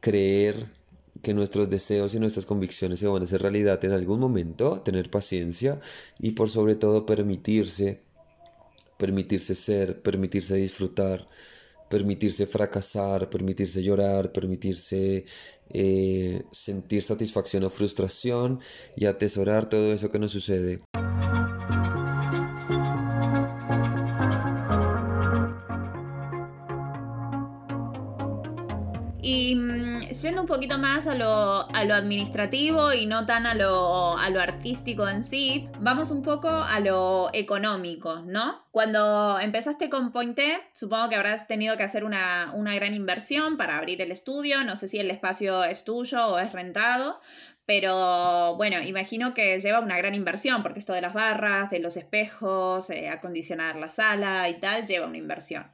creer 0.00 0.70
que 1.22 1.34
nuestros 1.34 1.68
deseos 1.68 2.14
y 2.14 2.20
nuestras 2.20 2.46
convicciones 2.46 2.98
se 2.98 3.06
van 3.06 3.22
a 3.22 3.24
hacer 3.24 3.42
realidad 3.42 3.84
en 3.84 3.92
algún 3.92 4.20
momento, 4.20 4.80
tener 4.80 5.10
paciencia 5.10 5.78
y 6.18 6.32
por 6.32 6.48
sobre 6.48 6.76
todo 6.76 7.04
permitirse, 7.06 8.00
permitirse 8.96 9.54
ser, 9.54 10.00
permitirse 10.00 10.56
disfrutar, 10.56 11.28
permitirse 11.90 12.46
fracasar, 12.46 13.28
permitirse 13.28 13.82
llorar, 13.82 14.32
permitirse 14.32 15.26
eh, 15.70 16.44
sentir 16.50 17.02
satisfacción 17.02 17.64
o 17.64 17.70
frustración 17.70 18.60
y 18.96 19.06
atesorar 19.06 19.68
todo 19.68 19.92
eso 19.92 20.10
que 20.10 20.18
nos 20.18 20.30
sucede. 20.30 20.80
Poquito 30.50 30.78
más 30.78 31.06
a 31.06 31.14
lo, 31.14 31.68
a 31.72 31.84
lo 31.84 31.94
administrativo 31.94 32.92
y 32.92 33.06
no 33.06 33.24
tan 33.24 33.46
a 33.46 33.54
lo, 33.54 34.18
a 34.18 34.28
lo 34.30 34.40
artístico 34.40 35.08
en 35.08 35.22
sí, 35.22 35.68
vamos 35.78 36.10
un 36.10 36.22
poco 36.22 36.48
a 36.48 36.80
lo 36.80 37.30
económico, 37.32 38.22
¿no? 38.26 38.64
Cuando 38.72 39.38
empezaste 39.38 39.88
con 39.88 40.10
Pointé, 40.10 40.60
supongo 40.72 41.08
que 41.08 41.14
habrás 41.14 41.46
tenido 41.46 41.76
que 41.76 41.84
hacer 41.84 42.04
una, 42.04 42.52
una 42.54 42.74
gran 42.74 42.94
inversión 42.94 43.56
para 43.56 43.78
abrir 43.78 44.02
el 44.02 44.10
estudio, 44.10 44.64
no 44.64 44.74
sé 44.74 44.88
si 44.88 44.98
el 44.98 45.10
espacio 45.12 45.62
es 45.62 45.84
tuyo 45.84 46.26
o 46.26 46.38
es 46.38 46.52
rentado, 46.52 47.20
pero 47.70 48.56
bueno, 48.56 48.82
imagino 48.82 49.32
que 49.32 49.60
lleva 49.60 49.78
una 49.78 49.96
gran 49.96 50.16
inversión, 50.16 50.64
porque 50.64 50.80
esto 50.80 50.92
de 50.92 51.02
las 51.02 51.14
barras, 51.14 51.70
de 51.70 51.78
los 51.78 51.96
espejos, 51.96 52.90
eh, 52.90 53.08
acondicionar 53.08 53.76
la 53.76 53.88
sala 53.88 54.48
y 54.48 54.54
tal, 54.58 54.88
lleva 54.88 55.06
una 55.06 55.18
inversión. 55.18 55.70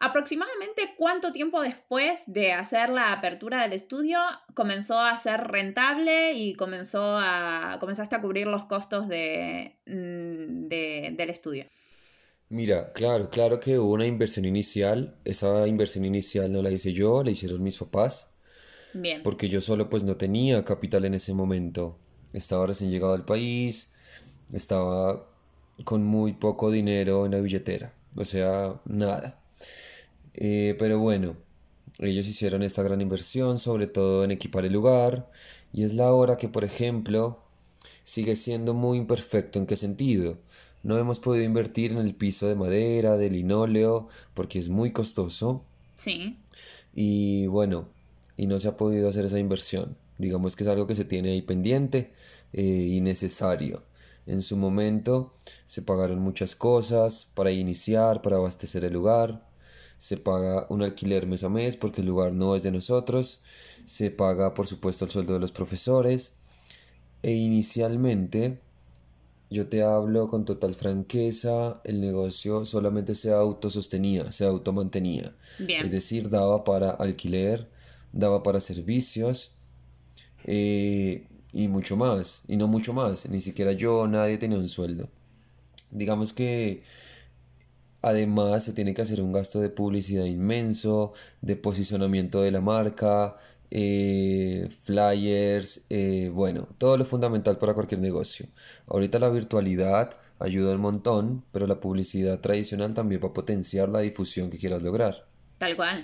Aproximadamente 0.00 0.94
cuánto 0.98 1.30
tiempo 1.30 1.62
después 1.62 2.24
de 2.26 2.52
hacer 2.52 2.88
la 2.88 3.12
apertura 3.12 3.62
del 3.62 3.74
estudio 3.74 4.18
comenzó 4.54 4.98
a 4.98 5.16
ser 5.18 5.40
rentable 5.46 6.32
y 6.32 6.54
comenzó 6.54 7.16
a, 7.16 7.76
comenzaste 7.78 8.16
a 8.16 8.20
cubrir 8.20 8.48
los 8.48 8.64
costos 8.64 9.06
de, 9.06 9.76
mm, 9.86 10.66
de, 10.66 11.14
del 11.16 11.30
estudio. 11.30 11.66
Mira, 12.48 12.92
claro, 12.92 13.30
claro 13.30 13.60
que 13.60 13.78
hubo 13.78 13.92
una 13.92 14.06
inversión 14.06 14.46
inicial. 14.46 15.16
Esa 15.24 15.68
inversión 15.68 16.04
inicial 16.04 16.52
no 16.52 16.60
la 16.60 16.72
hice 16.72 16.92
yo, 16.92 17.22
la 17.22 17.30
hicieron 17.30 17.62
mis 17.62 17.76
papás. 17.76 18.35
Bien. 19.00 19.22
Porque 19.22 19.48
yo 19.48 19.60
solo 19.60 19.88
pues 19.88 20.04
no 20.04 20.16
tenía 20.16 20.64
capital 20.64 21.04
en 21.04 21.14
ese 21.14 21.34
momento. 21.34 21.96
Estaba 22.32 22.66
recién 22.66 22.90
llegado 22.90 23.14
al 23.14 23.24
país, 23.24 23.92
estaba 24.52 25.26
con 25.84 26.04
muy 26.04 26.32
poco 26.32 26.70
dinero 26.70 27.26
en 27.26 27.32
la 27.32 27.40
billetera. 27.40 27.92
O 28.16 28.24
sea, 28.24 28.80
nada. 28.84 29.40
Eh, 30.34 30.74
pero 30.78 30.98
bueno, 30.98 31.36
ellos 31.98 32.26
hicieron 32.26 32.62
esta 32.62 32.82
gran 32.82 33.00
inversión, 33.00 33.58
sobre 33.58 33.86
todo 33.86 34.24
en 34.24 34.30
equipar 34.30 34.64
el 34.64 34.72
lugar, 34.72 35.30
y 35.72 35.82
es 35.84 35.94
la 35.94 36.12
hora 36.12 36.36
que, 36.36 36.48
por 36.48 36.64
ejemplo, 36.64 37.42
sigue 38.02 38.36
siendo 38.36 38.74
muy 38.74 38.98
imperfecto. 38.98 39.58
¿En 39.58 39.66
qué 39.66 39.76
sentido? 39.76 40.38
No 40.82 40.98
hemos 40.98 41.20
podido 41.20 41.44
invertir 41.44 41.92
en 41.92 41.98
el 41.98 42.14
piso 42.14 42.46
de 42.48 42.54
madera, 42.54 43.16
de 43.16 43.30
linóleo, 43.30 44.08
porque 44.34 44.58
es 44.58 44.68
muy 44.68 44.92
costoso. 44.92 45.64
Sí. 45.96 46.38
Y 46.94 47.46
bueno, 47.46 47.88
y 48.36 48.46
no 48.46 48.58
se 48.58 48.68
ha 48.68 48.76
podido 48.76 49.08
hacer 49.08 49.24
esa 49.24 49.38
inversión. 49.38 49.96
Digamos 50.18 50.56
que 50.56 50.64
es 50.64 50.68
algo 50.68 50.86
que 50.86 50.94
se 50.94 51.04
tiene 51.04 51.30
ahí 51.30 51.42
pendiente 51.42 52.12
eh, 52.52 52.62
y 52.62 53.00
necesario. 53.00 53.82
En 54.26 54.42
su 54.42 54.56
momento 54.56 55.32
se 55.64 55.82
pagaron 55.82 56.20
muchas 56.20 56.54
cosas 56.56 57.28
para 57.34 57.50
iniciar, 57.50 58.22
para 58.22 58.36
abastecer 58.36 58.84
el 58.84 58.92
lugar 58.92 59.46
se 59.98 60.16
paga 60.16 60.66
un 60.68 60.82
alquiler 60.82 61.26
mes 61.26 61.44
a 61.44 61.48
mes 61.48 61.76
porque 61.76 62.00
el 62.00 62.06
lugar 62.06 62.32
no 62.32 62.54
es 62.54 62.62
de 62.62 62.70
nosotros, 62.70 63.40
se 63.84 64.10
paga 64.10 64.54
por 64.54 64.66
supuesto 64.66 65.04
el 65.04 65.10
sueldo 65.10 65.34
de 65.34 65.40
los 65.40 65.52
profesores 65.52 66.34
e 67.22 67.32
inicialmente 67.32 68.60
yo 69.48 69.66
te 69.66 69.82
hablo 69.84 70.26
con 70.26 70.44
total 70.44 70.74
franqueza, 70.74 71.80
el 71.84 72.00
negocio 72.00 72.64
solamente 72.64 73.14
se 73.14 73.32
autosostenía, 73.32 74.32
se 74.32 74.44
automantenía. 74.44 75.36
Es 75.68 75.92
decir, 75.92 76.30
daba 76.30 76.64
para 76.64 76.90
alquiler, 76.90 77.70
daba 78.18 78.42
para 78.42 78.60
servicios 78.60 79.58
eh, 80.44 81.26
y 81.52 81.68
mucho 81.68 81.96
más, 81.96 82.42
y 82.48 82.56
no 82.56 82.66
mucho 82.68 82.92
más, 82.92 83.28
ni 83.28 83.40
siquiera 83.40 83.72
yo, 83.72 84.06
nadie 84.08 84.38
tenía 84.38 84.58
un 84.58 84.68
sueldo. 84.68 85.08
Digamos 85.90 86.32
que 86.32 86.82
Además, 88.06 88.62
se 88.62 88.72
tiene 88.72 88.94
que 88.94 89.02
hacer 89.02 89.20
un 89.20 89.32
gasto 89.32 89.60
de 89.60 89.68
publicidad 89.68 90.26
inmenso, 90.26 91.12
de 91.40 91.56
posicionamiento 91.56 92.40
de 92.40 92.52
la 92.52 92.60
marca, 92.60 93.34
eh, 93.72 94.68
flyers, 94.84 95.86
eh, 95.90 96.30
bueno, 96.32 96.68
todo 96.78 96.96
lo 96.96 97.04
fundamental 97.04 97.58
para 97.58 97.74
cualquier 97.74 98.00
negocio. 98.00 98.46
Ahorita 98.86 99.18
la 99.18 99.28
virtualidad 99.28 100.16
ayuda 100.38 100.74
un 100.74 100.82
montón, 100.82 101.44
pero 101.50 101.66
la 101.66 101.80
publicidad 101.80 102.38
tradicional 102.38 102.94
también 102.94 103.20
va 103.24 103.28
a 103.28 103.32
potenciar 103.32 103.88
la 103.88 103.98
difusión 103.98 104.50
que 104.50 104.58
quieras 104.58 104.82
lograr. 104.84 105.26
Tal 105.58 105.74
cual. 105.74 106.00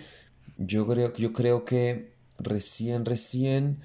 Yo 0.58 0.86
creo, 0.86 1.14
yo 1.14 1.32
creo 1.32 1.64
que 1.64 2.12
recién, 2.38 3.04
recién, 3.04 3.78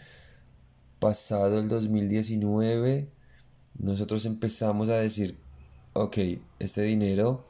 pasado 0.99 1.59
el 1.59 1.69
2019, 1.69 3.09
nosotros 3.79 4.25
empezamos 4.25 4.89
a 4.89 4.95
decir, 4.95 5.37
ok, 5.93 6.17
este 6.59 6.81
dinero 6.83 7.43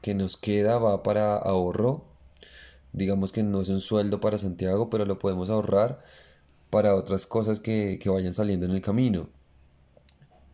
que 0.00 0.14
nos 0.14 0.36
queda 0.36 0.78
va 0.78 1.02
para 1.02 1.36
ahorro. 1.36 2.04
Digamos 2.92 3.32
que 3.32 3.42
no 3.42 3.62
es 3.62 3.68
un 3.68 3.80
sueldo 3.80 4.20
para 4.20 4.38
Santiago, 4.38 4.90
pero 4.90 5.06
lo 5.06 5.18
podemos 5.18 5.50
ahorrar 5.50 5.98
para 6.70 6.94
otras 6.94 7.26
cosas 7.26 7.60
que, 7.60 7.98
vayan 8.06 8.34
saliendo 8.34 8.66
en 8.66 8.72
el 8.72 8.82
camino. 8.82 9.28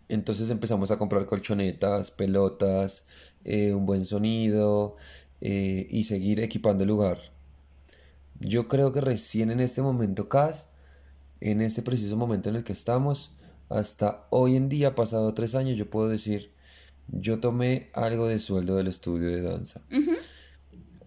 Entonces 0.08 0.50
empezamos 0.50 0.90
a 0.90 0.98
comprar 0.98 1.26
colchonetas, 1.26 2.10
pelotas, 2.10 3.06
eh, 3.44 3.74
un 3.74 3.86
buen 3.86 4.04
sonido 4.04 4.96
eh, 5.40 5.86
y 5.90 6.04
seguir 6.04 6.40
equipando 6.40 6.84
el 6.84 6.88
lugar. 6.88 7.18
Yo 8.40 8.68
creo 8.68 8.92
que 8.92 9.00
recién 9.00 9.50
en 9.50 9.60
este 9.60 9.82
momento, 9.82 10.28
Cas, 10.28 10.70
en 11.40 11.60
este 11.60 11.82
preciso 11.82 12.16
momento 12.16 12.48
en 12.48 12.56
el 12.56 12.64
que 12.64 12.72
estamos, 12.72 13.32
hasta 13.68 14.26
hoy 14.30 14.56
en 14.56 14.68
día, 14.68 14.94
pasado 14.94 15.34
tres 15.34 15.54
años, 15.54 15.76
yo 15.76 15.90
puedo 15.90 16.08
decir 16.08 16.52
yo 17.08 17.40
tomé 17.40 17.88
algo 17.94 18.28
de 18.28 18.38
sueldo 18.38 18.76
del 18.76 18.86
estudio 18.86 19.28
de 19.28 19.42
danza. 19.42 19.82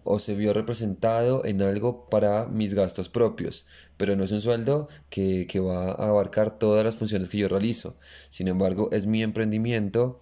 O 0.04 0.18
se 0.18 0.34
vio 0.34 0.52
representado 0.52 1.44
en 1.44 1.62
algo 1.62 2.10
para 2.10 2.46
mis 2.46 2.74
gastos 2.74 3.08
propios, 3.08 3.66
pero 3.96 4.16
no 4.16 4.24
es 4.24 4.32
un 4.32 4.40
sueldo 4.40 4.88
que, 5.10 5.46
va 5.60 5.92
a 5.92 6.08
abarcar 6.08 6.58
todas 6.58 6.84
las 6.84 6.96
funciones 6.96 7.28
que 7.28 7.38
yo 7.38 7.48
realizo. 7.48 7.96
Sin 8.30 8.48
embargo, 8.48 8.88
es 8.90 9.06
mi 9.06 9.22
emprendimiento 9.22 10.18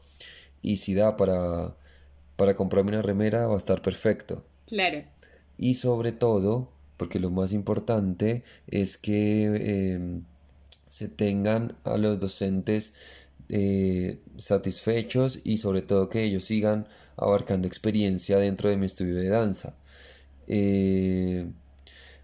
y 0.60 0.76
si 0.76 0.92
da 0.92 1.16
para, 1.16 1.76
para 2.36 2.54
comprarme 2.54 2.90
una 2.90 3.02
remera 3.02 3.46
va 3.46 3.54
a 3.54 3.58
estar 3.58 3.80
perfecto. 3.80 4.44
Claro. 4.66 5.02
Y 5.56 5.74
sobre 5.74 6.12
todo, 6.12 6.70
porque 7.00 7.18
lo 7.18 7.30
más 7.30 7.54
importante 7.54 8.42
es 8.66 8.98
que 8.98 9.94
em, 9.94 10.22
se 10.86 11.08
tengan 11.08 11.74
a 11.84 11.96
los 11.96 12.20
docentes 12.20 12.92
eh, 13.48 14.20
satisfechos 14.36 15.40
y 15.44 15.56
sobre 15.56 15.80
todo 15.80 16.10
que 16.10 16.22
ellos 16.22 16.44
sigan 16.44 16.86
abarcando 17.16 17.66
experiencia 17.66 18.36
dentro 18.36 18.68
de 18.68 18.76
mi 18.76 18.84
estudio 18.84 19.14
de 19.14 19.30
danza. 19.30 19.78
Eh, 20.46 21.50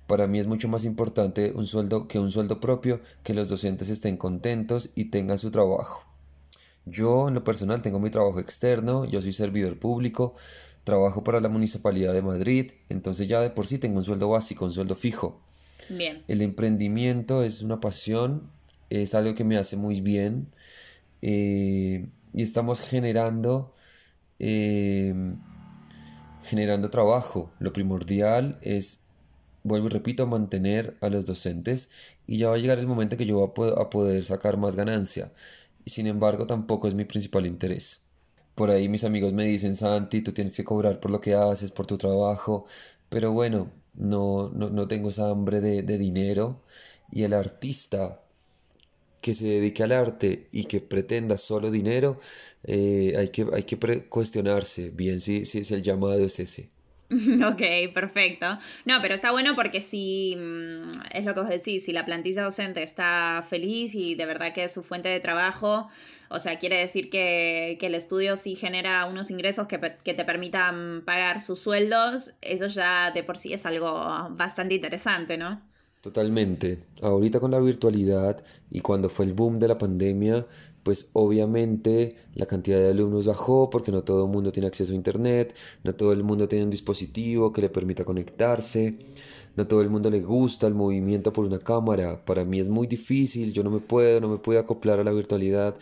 para 0.06 0.26
mí 0.26 0.40
es 0.40 0.46
mucho 0.46 0.68
más 0.68 0.84
importante 0.84 1.52
un 1.54 1.64
sueldo 1.64 2.06
que 2.06 2.18
un 2.18 2.30
sueldo 2.30 2.60
propio, 2.60 3.00
que 3.22 3.32
los 3.32 3.48
docentes 3.48 3.88
estén 3.88 4.18
contentos 4.18 4.90
y 4.94 5.06
tengan 5.06 5.38
su 5.38 5.50
trabajo. 5.50 6.04
Yo 6.84 7.28
en 7.28 7.34
lo 7.34 7.44
personal 7.44 7.80
tengo 7.80 7.98
mi 7.98 8.10
trabajo 8.10 8.40
externo, 8.40 9.06
yo 9.06 9.22
soy 9.22 9.32
servidor 9.32 9.78
público, 9.78 10.34
trabajo 10.86 11.24
para 11.24 11.40
la 11.40 11.48
Municipalidad 11.48 12.14
de 12.14 12.22
Madrid, 12.22 12.70
entonces 12.88 13.26
ya 13.26 13.40
de 13.40 13.50
por 13.50 13.66
sí 13.66 13.78
tengo 13.78 13.98
un 13.98 14.04
sueldo 14.04 14.28
básico, 14.28 14.64
un 14.64 14.72
sueldo 14.72 14.94
fijo. 14.94 15.42
Bien. 15.90 16.22
El 16.28 16.42
emprendimiento 16.42 17.42
es 17.42 17.60
una 17.60 17.80
pasión, 17.80 18.48
es 18.88 19.16
algo 19.16 19.34
que 19.34 19.42
me 19.42 19.56
hace 19.58 19.76
muy 19.76 20.00
bien, 20.00 20.46
eh, 21.22 22.06
y 22.32 22.42
estamos 22.42 22.80
generando, 22.80 23.72
eh, 24.38 25.12
generando 26.44 26.88
trabajo. 26.88 27.50
Lo 27.58 27.72
primordial 27.72 28.56
es, 28.62 29.06
vuelvo 29.64 29.88
y 29.88 29.90
repito, 29.90 30.28
mantener 30.28 30.96
a 31.00 31.08
los 31.08 31.26
docentes 31.26 31.90
y 32.28 32.38
ya 32.38 32.48
va 32.48 32.54
a 32.54 32.58
llegar 32.58 32.78
el 32.78 32.86
momento 32.86 33.16
que 33.16 33.26
yo 33.26 33.44
voy 33.44 33.72
a 33.76 33.90
poder 33.90 34.24
sacar 34.24 34.56
más 34.56 34.76
ganancia. 34.76 35.32
Sin 35.84 36.06
embargo, 36.06 36.46
tampoco 36.46 36.86
es 36.86 36.94
mi 36.94 37.04
principal 37.04 37.44
interés. 37.44 38.05
Por 38.56 38.70
ahí 38.70 38.88
mis 38.88 39.04
amigos 39.04 39.32
me 39.32 39.44
dicen, 39.46 39.76
Santi, 39.76 40.22
tú 40.22 40.32
tienes 40.32 40.56
que 40.56 40.64
cobrar 40.64 40.98
por 41.00 41.10
lo 41.12 41.20
que 41.20 41.34
haces, 41.34 41.70
por 41.70 41.86
tu 41.86 41.96
trabajo. 41.98 42.66
Pero 43.08 43.32
bueno, 43.32 43.70
no, 43.94 44.50
no, 44.50 44.88
tengo 44.88 45.10
esa 45.10 45.30
hambre 45.30 45.60
de, 45.60 45.82
de 45.82 45.98
dinero. 45.98 46.62
Y 47.12 47.22
el 47.24 47.34
artista 47.34 48.20
que 49.20 49.34
se 49.34 49.46
dedique 49.46 49.82
al 49.82 49.92
arte 49.92 50.48
y 50.52 50.64
que 50.64 50.80
pretenda 50.80 51.36
solo 51.36 51.70
dinero, 51.70 52.18
eh, 52.64 53.14
hay 53.18 53.28
que, 53.30 53.46
hay 53.52 53.64
que 53.64 53.78
cuestionarse 54.08 54.90
bien 54.90 55.20
si, 55.20 55.44
si 55.46 55.58
es 55.60 55.70
el 55.72 55.82
llamado 55.82 56.24
es 56.24 56.38
ese. 56.40 56.68
Ok, 57.46 57.92
perfecto. 57.94 58.58
No, 58.84 59.00
pero 59.00 59.14
está 59.14 59.30
bueno 59.30 59.54
porque 59.54 59.80
si, 59.80 60.36
mm, 60.36 60.90
es 61.12 61.24
lo 61.24 61.34
que 61.34 61.40
vos 61.40 61.48
decís, 61.48 61.84
si 61.84 61.92
la 61.92 62.04
plantilla 62.04 62.42
docente 62.42 62.82
está 62.82 63.44
feliz 63.48 63.94
y 63.94 64.14
de 64.14 64.26
verdad 64.26 64.52
que 64.52 64.64
es 64.64 64.72
su 64.72 64.82
fuente 64.82 65.08
de 65.08 65.20
trabajo, 65.20 65.88
o 66.28 66.38
sea, 66.40 66.58
quiere 66.58 66.78
decir 66.78 67.08
que, 67.08 67.78
el 67.80 67.94
estudio 67.94 68.34
sí 68.34 68.56
genera 68.56 69.04
unos 69.06 69.30
ingresos 69.30 69.68
que, 69.68 69.78
que, 70.02 70.14
te 70.14 70.24
permitan 70.24 71.02
pagar 71.04 71.40
sus 71.40 71.60
sueldos, 71.60 72.34
eso 72.42 72.66
ya 72.66 73.12
de 73.12 73.22
por 73.22 73.36
sí 73.36 73.52
es 73.52 73.64
algo 73.64 73.92
bastante 74.30 74.74
interesante, 74.74 75.38
¿no? 75.38 75.62
Totalmente. 76.00 76.80
Ahorita 77.02 77.38
con 77.40 77.52
la 77.52 77.60
virtualidad 77.60 78.42
y 78.70 78.80
cuando 78.80 79.08
fue 79.08 79.24
el 79.24 79.34
boom 79.34 79.58
de 79.58 79.68
la 79.68 79.78
pandemia, 79.78 80.46
pues 80.86 81.10
obviamente 81.14 82.14
la 82.36 82.46
cantidad 82.46 82.78
de 82.78 82.90
alumnos 82.90 83.26
bajó 83.26 83.70
porque 83.70 83.90
no 83.90 84.04
todo 84.04 84.26
el 84.26 84.30
mundo 84.30 84.52
tiene 84.52 84.68
acceso 84.68 84.92
a 84.92 84.94
internet, 84.94 85.52
no 85.82 85.96
todo 85.96 86.12
el 86.12 86.22
mundo 86.22 86.46
tiene 86.46 86.62
un 86.62 86.70
dispositivo 86.70 87.52
que 87.52 87.60
le 87.60 87.70
permita 87.70 88.04
conectarse, 88.04 88.96
no 89.56 89.66
todo 89.66 89.82
el 89.82 89.90
mundo 89.90 90.10
le 90.10 90.20
gusta 90.20 90.68
el 90.68 90.74
movimiento 90.74 91.32
por 91.32 91.44
una 91.44 91.58
cámara. 91.58 92.24
Para 92.24 92.44
mí 92.44 92.60
es 92.60 92.68
muy 92.68 92.86
difícil, 92.86 93.52
yo 93.52 93.64
no 93.64 93.70
me 93.72 93.80
puedo, 93.80 94.20
no 94.20 94.28
me 94.28 94.38
puedo 94.38 94.60
acoplar 94.60 95.00
a 95.00 95.04
la 95.04 95.10
virtualidad. 95.10 95.74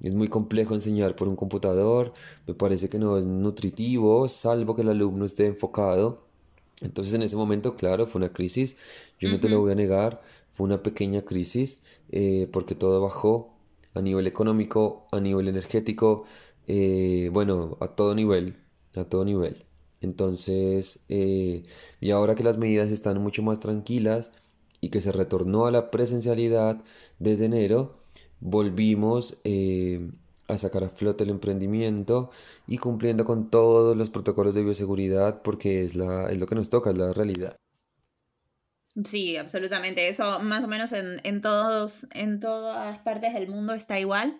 Es 0.00 0.14
muy 0.14 0.28
complejo 0.28 0.74
enseñar 0.74 1.16
por 1.16 1.26
un 1.26 1.34
computador, 1.34 2.12
me 2.46 2.54
parece 2.54 2.88
que 2.88 3.00
no 3.00 3.18
es 3.18 3.26
nutritivo, 3.26 4.28
salvo 4.28 4.76
que 4.76 4.82
el 4.82 4.90
alumno 4.90 5.24
esté 5.24 5.46
enfocado. 5.46 6.22
Entonces 6.82 7.14
en 7.14 7.22
ese 7.22 7.34
momento, 7.34 7.74
claro, 7.74 8.06
fue 8.06 8.20
una 8.20 8.32
crisis, 8.32 8.76
yo 9.18 9.28
no 9.28 9.40
te 9.40 9.48
lo 9.48 9.60
voy 9.60 9.72
a 9.72 9.74
negar, 9.74 10.22
fue 10.48 10.66
una 10.66 10.84
pequeña 10.84 11.22
crisis 11.22 11.82
eh, 12.12 12.48
porque 12.52 12.76
todo 12.76 13.00
bajó, 13.00 13.51
a 13.94 14.00
nivel 14.02 14.26
económico, 14.26 15.06
a 15.12 15.20
nivel 15.20 15.48
energético, 15.48 16.24
eh, 16.66 17.30
bueno, 17.32 17.76
a 17.80 17.88
todo 17.88 18.14
nivel, 18.14 18.56
a 18.96 19.04
todo 19.04 19.24
nivel. 19.24 19.64
Entonces, 20.00 21.04
eh, 21.08 21.62
y 22.00 22.10
ahora 22.10 22.34
que 22.34 22.42
las 22.44 22.58
medidas 22.58 22.90
están 22.90 23.18
mucho 23.22 23.42
más 23.42 23.60
tranquilas 23.60 24.32
y 24.80 24.90
que 24.90 25.00
se 25.00 25.12
retornó 25.12 25.66
a 25.66 25.70
la 25.70 25.90
presencialidad 25.90 26.82
desde 27.18 27.46
enero, 27.46 27.94
volvimos 28.40 29.38
eh, 29.44 30.10
a 30.48 30.58
sacar 30.58 30.84
a 30.84 30.88
flote 30.90 31.24
el 31.24 31.30
emprendimiento 31.30 32.30
y 32.66 32.78
cumpliendo 32.78 33.24
con 33.24 33.50
todos 33.50 33.96
los 33.96 34.10
protocolos 34.10 34.54
de 34.54 34.64
bioseguridad 34.64 35.42
porque 35.42 35.82
es, 35.84 35.94
la, 35.94 36.30
es 36.30 36.38
lo 36.38 36.46
que 36.46 36.56
nos 36.56 36.68
toca, 36.70 36.90
es 36.90 36.98
la 36.98 37.12
realidad. 37.12 37.56
Sí, 39.04 39.36
absolutamente. 39.36 40.08
Eso 40.08 40.40
más 40.40 40.64
o 40.64 40.68
menos 40.68 40.92
en, 40.92 41.20
en, 41.24 41.40
todos, 41.40 42.06
en 42.12 42.40
todas 42.40 42.98
partes 43.00 43.32
del 43.34 43.48
mundo 43.48 43.72
está 43.72 43.98
igual. 43.98 44.38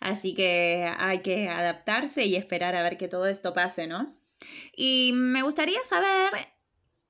Así 0.00 0.34
que 0.34 0.90
hay 0.98 1.20
que 1.22 1.48
adaptarse 1.48 2.24
y 2.26 2.36
esperar 2.36 2.76
a 2.76 2.82
ver 2.82 2.98
que 2.98 3.08
todo 3.08 3.26
esto 3.26 3.54
pase, 3.54 3.86
¿no? 3.86 4.14
Y 4.76 5.12
me 5.14 5.42
gustaría 5.42 5.78
saber, 5.84 6.48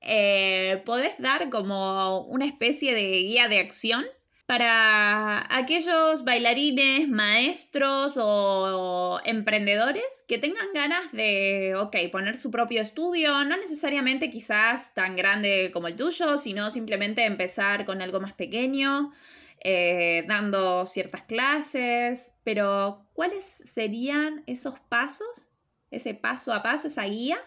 eh, 0.00 0.82
¿podés 0.84 1.18
dar 1.18 1.50
como 1.50 2.20
una 2.22 2.46
especie 2.46 2.94
de 2.94 3.02
guía 3.22 3.48
de 3.48 3.58
acción 3.58 4.04
para 4.46 5.44
aquellos 5.50 6.24
bailarines, 6.24 7.08
maestros 7.08 8.16
o 8.16 9.20
emprendedores 9.24 10.24
que 10.28 10.38
tengan 10.38 10.68
ganas 10.72 11.10
de, 11.12 11.74
poner 12.12 12.36
su 12.36 12.52
propio 12.52 12.80
estudio, 12.80 13.44
no 13.44 13.56
necesariamente 13.56 14.30
quizás 14.30 14.94
tan 14.94 15.16
grande 15.16 15.70
como 15.72 15.88
el 15.88 15.96
tuyo, 15.96 16.38
sino 16.38 16.70
simplemente 16.70 17.24
empezar 17.24 17.84
con 17.84 18.00
algo 18.02 18.20
más 18.20 18.34
pequeño, 18.34 19.12
eh, 19.64 20.24
dando 20.28 20.86
ciertas 20.86 21.24
clases, 21.24 22.32
pero 22.44 23.04
¿cuáles 23.14 23.44
serían 23.44 24.44
esos 24.46 24.78
pasos, 24.78 25.48
ese 25.90 26.14
paso 26.14 26.54
a 26.54 26.62
paso, 26.62 26.86
esa 26.86 27.02
guía, 27.04 27.38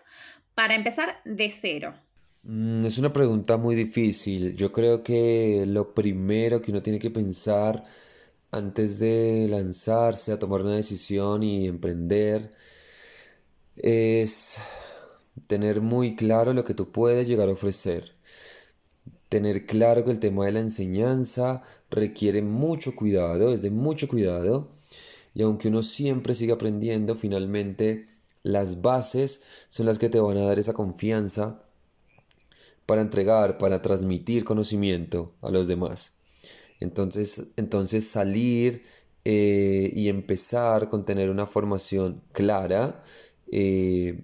para 0.53 0.75
empezar 0.75 1.21
de 1.23 1.49
cero? 1.49 1.95
Mm, 2.43 2.85
es 2.85 2.97
una 2.97 3.13
pregunta 3.13 3.57
muy 3.57 3.75
difícil. 3.75 4.55
Yo 4.55 4.71
creo 4.71 5.03
que 5.03 5.65
lo 5.67 5.93
primero 5.93 6.61
que 6.61 6.71
uno 6.71 6.81
tiene 6.83 6.99
que 6.99 7.11
pensar 7.11 7.83
antes 8.51 8.99
de 8.99 9.47
lanzarse 9.49 10.31
a 10.33 10.39
tomar 10.39 10.61
una 10.61 10.75
decisión 10.75 11.43
y 11.43 11.67
emprender 11.67 12.49
es 13.77 14.57
tener 15.47 15.81
muy 15.81 16.15
claro 16.15 16.53
lo 16.53 16.63
que 16.63 16.73
tú 16.75 16.91
puedes 16.91 17.27
llegar 17.27 17.49
a 17.49 17.53
ofrecer. 17.53 18.11
Tener 19.29 19.65
claro 19.65 20.03
que 20.03 20.11
el 20.11 20.19
tema 20.19 20.45
de 20.45 20.51
la 20.51 20.59
enseñanza 20.59 21.61
requiere 21.91 22.41
mucho 22.41 22.95
cuidado, 22.95 23.53
es 23.53 23.61
de 23.61 23.69
mucho 23.71 24.07
cuidado. 24.07 24.69
Y 25.35 25.43
aunque 25.43 25.69
uno 25.69 25.83
siempre 25.83 26.35
sigue 26.35 26.53
aprendiendo, 26.53 27.15
finalmente 27.15 28.05
las 28.43 28.81
bases 28.81 29.43
son 29.69 29.85
las 29.87 29.99
que 29.99 30.09
te 30.09 30.19
van 30.19 30.37
a 30.37 30.45
dar 30.45 30.59
esa 30.59 30.73
confianza 30.73 31.63
para 32.89 33.03
entregar, 33.03 33.59
para 33.59 33.83
transmitir 33.83 34.43
conocimiento 34.43 35.35
a 35.43 35.51
los 35.51 35.67
demás. 35.67 36.15
Entonces, 36.79 37.51
entonces 37.55 38.09
salir 38.09 38.81
eh, 39.25 39.91
y 39.93 40.09
empezar 40.09 40.89
con 40.89 41.03
tener 41.03 41.29
una 41.29 41.45
formación 41.45 42.23
clara, 42.31 43.03
eh, 43.51 44.23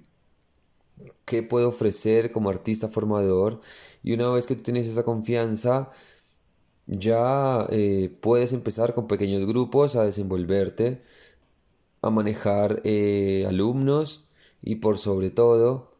qué 1.25 1.44
puedo 1.44 1.69
ofrecer 1.69 2.31
como 2.31 2.50
artista 2.50 2.88
formador 2.88 3.62
y 4.01 4.13
una 4.13 4.31
vez 4.31 4.47
que 4.47 4.56
tú 4.56 4.63
tienes 4.63 4.88
esa 4.88 5.03
confianza, 5.03 5.91
ya 6.88 7.67
eh, 7.69 8.17
puedes 8.19 8.51
empezar 8.51 8.95
con 8.95 9.07
pequeños 9.07 9.45
grupos 9.45 9.95
a 9.95 10.06
desenvolverte, 10.06 11.03
a 12.01 12.09
manejar 12.09 12.81
alumnos 13.47 14.31
y 14.63 14.77
por 14.77 14.97
sobre 14.97 15.29
todo 15.29 15.94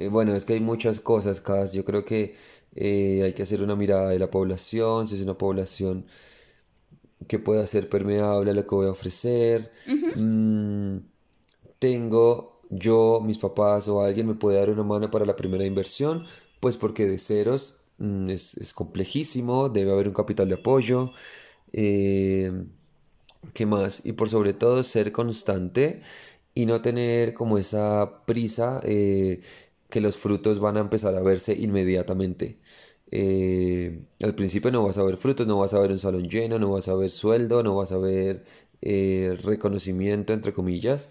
eh, 0.00 0.08
bueno, 0.08 0.34
es 0.34 0.44
que 0.44 0.54
hay 0.54 0.60
muchas 0.60 1.00
cosas, 1.00 1.40
Cas. 1.40 1.72
Yo 1.74 1.84
creo 1.84 2.04
que 2.04 2.34
eh, 2.74 3.22
hay 3.24 3.32
que 3.34 3.42
hacer 3.42 3.62
una 3.62 3.76
mirada 3.76 4.08
de 4.10 4.18
la 4.18 4.30
población, 4.30 5.06
si 5.06 5.16
es 5.16 5.20
una 5.22 5.36
población 5.36 6.06
que 7.28 7.38
pueda 7.38 7.66
ser 7.66 7.88
permeable 7.88 8.50
a 8.50 8.54
lo 8.54 8.62
que 8.64 8.74
voy 8.74 8.86
a 8.86 8.90
ofrecer. 8.92 9.70
Mm, 10.16 10.98
tengo 11.78 12.62
yo, 12.70 13.20
mis 13.22 13.38
papás 13.38 13.88
o 13.88 14.02
alguien 14.02 14.26
me 14.28 14.34
puede 14.34 14.58
dar 14.58 14.70
una 14.70 14.84
mano 14.84 15.10
para 15.10 15.26
la 15.26 15.36
primera 15.36 15.64
inversión, 15.66 16.24
pues 16.60 16.76
porque 16.76 17.06
de 17.06 17.18
ceros 17.18 17.80
mm, 17.98 18.30
es, 18.30 18.72
complejísimo, 18.74 19.68
debe 19.68 19.92
haber 19.92 20.08
un 20.08 20.14
capital 20.14 20.48
de 20.48 20.54
apoyo. 20.54 21.12
Eh, 21.72 22.50
¿Qué 23.54 23.66
más? 23.66 24.06
Y 24.06 24.12
por 24.12 24.28
sobre 24.28 24.52
todo 24.54 24.82
ser 24.82 25.12
constante 25.12 26.02
y 26.54 26.66
no 26.66 26.82
tener 26.82 27.32
como 27.32 27.58
esa 27.58 28.24
prisa 28.26 28.80
que 29.90 30.00
los 30.00 30.16
frutos 30.16 30.60
van 30.60 30.76
a 30.76 30.80
empezar 30.80 31.14
a 31.14 31.20
verse 31.20 31.52
inmediatamente. 31.52 32.58
Eh, 33.12 34.04
al 34.22 34.34
principio 34.36 34.70
no 34.70 34.84
vas 34.84 34.96
a 34.98 35.02
ver 35.02 35.16
frutos, 35.16 35.46
no 35.46 35.58
vas 35.58 35.74
a 35.74 35.80
ver 35.80 35.90
un 35.90 35.98
salón 35.98 36.22
lleno, 36.28 36.58
no 36.58 36.70
vas 36.70 36.88
a 36.88 36.94
ver 36.94 37.10
sueldo, 37.10 37.62
no 37.62 37.74
vas 37.76 37.90
a 37.92 37.98
ver 37.98 38.44
eh, 38.82 39.36
reconocimiento, 39.42 40.32
entre 40.32 40.52
comillas, 40.52 41.10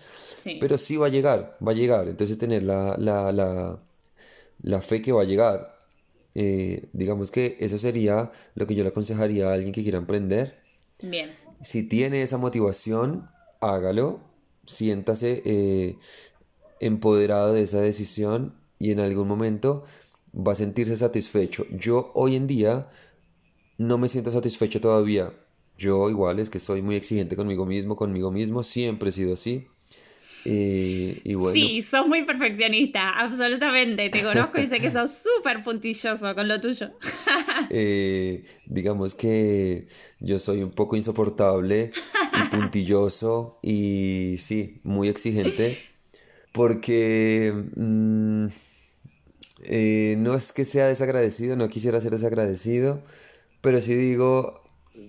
pero 0.62 0.78
sí 0.78 0.96
va 0.96 1.08
a 1.08 1.10
llegar, 1.10 1.58
va 1.66 1.74
a 1.74 1.76
llegar. 1.76 2.08
Entonces 2.08 2.38
tener 2.38 2.64
la, 2.64 2.96
la, 2.98 3.32
la, 3.34 3.80
la 4.62 4.82
fe 4.82 5.02
que 5.02 5.12
va 5.12 5.24
a 5.24 5.26
llegar. 5.26 5.78
Eh, 6.36 6.88
digamos 6.94 7.32
que 7.32 7.58
eso 7.60 7.78
sería 7.78 8.32
lo 8.56 8.66
que 8.66 8.76
yo 8.76 8.84
le 8.84 8.90
aconsejaría 8.90 9.50
a 9.50 9.54
alguien 9.54 9.74
que 9.74 9.84
quiera 9.84 9.98
emprender. 9.98 10.62
Bien. 11.02 11.30
Si 11.62 11.88
tiene 11.90 12.22
esa 12.22 12.38
motivación, 12.38 13.30
hágalo, 13.60 14.22
siéntase 14.64 15.98
empoderado 16.80 17.54
de 17.54 17.64
esa 17.64 17.82
decisión 17.82 18.56
y 18.80 18.92
en 18.92 19.02
algún 19.02 19.28
momento 19.28 19.84
va 20.36 20.54
a 20.54 20.56
sentirse 20.56 20.96
satisfecho. 20.96 21.66
Yo 21.70 22.12
hoy 22.16 22.36
en 22.36 22.48
día 22.48 22.84
no 23.78 23.98
me 23.98 24.08
siento 24.08 24.32
satisfecho 24.32 24.82
todavía. 24.82 25.32
Yo 25.78 26.10
igual 26.10 26.40
es 26.40 26.50
que 26.50 26.60
soy 26.60 26.82
muy 26.82 26.96
exigente 26.96 27.36
conmigo 27.36 27.66
mismo, 27.66 27.96
conmigo 27.96 28.32
mismo, 28.32 28.64
siempre 28.64 29.10
he 29.10 29.12
sido 29.12 29.34
así. 29.34 29.68
Eh, 30.46 31.22
y 31.24 31.34
bueno. 31.36 31.54
Sí, 31.54 31.82
sos 31.82 32.08
muy 32.08 32.24
perfeccionista, 32.24 33.12
absolutamente. 33.12 34.10
Te 34.10 34.24
conozco 34.24 34.60
y 34.60 34.68
sé 34.68 34.80
que 34.80 34.92
sos 34.92 35.12
súper 35.38 35.64
puntilloso 35.64 36.34
con 36.36 36.48
lo 36.48 36.60
tuyo. 36.60 36.92
Eh, 37.72 38.42
digamos 38.66 39.14
que 39.14 39.86
yo 40.20 40.40
soy 40.40 40.64
un 40.64 40.72
poco 40.72 40.96
insoportable 40.96 41.92
y 42.34 42.56
puntilloso 42.56 43.60
y 43.62 44.38
sí, 44.40 44.80
muy 44.84 45.10
exigente. 45.10 45.78
Porque... 46.52 47.54
Mm, 47.76 48.48
eh, 49.64 50.16
no 50.20 50.36
es 50.36 50.54
que 50.54 50.66
sea 50.66 50.88
desagradecido, 50.88 51.56
no 51.56 51.70
quisiera 51.70 52.00
ser 52.00 52.12
desagradecido, 52.12 53.02
pero 53.62 53.82
sí 53.82 53.94
digo, 53.94 54.64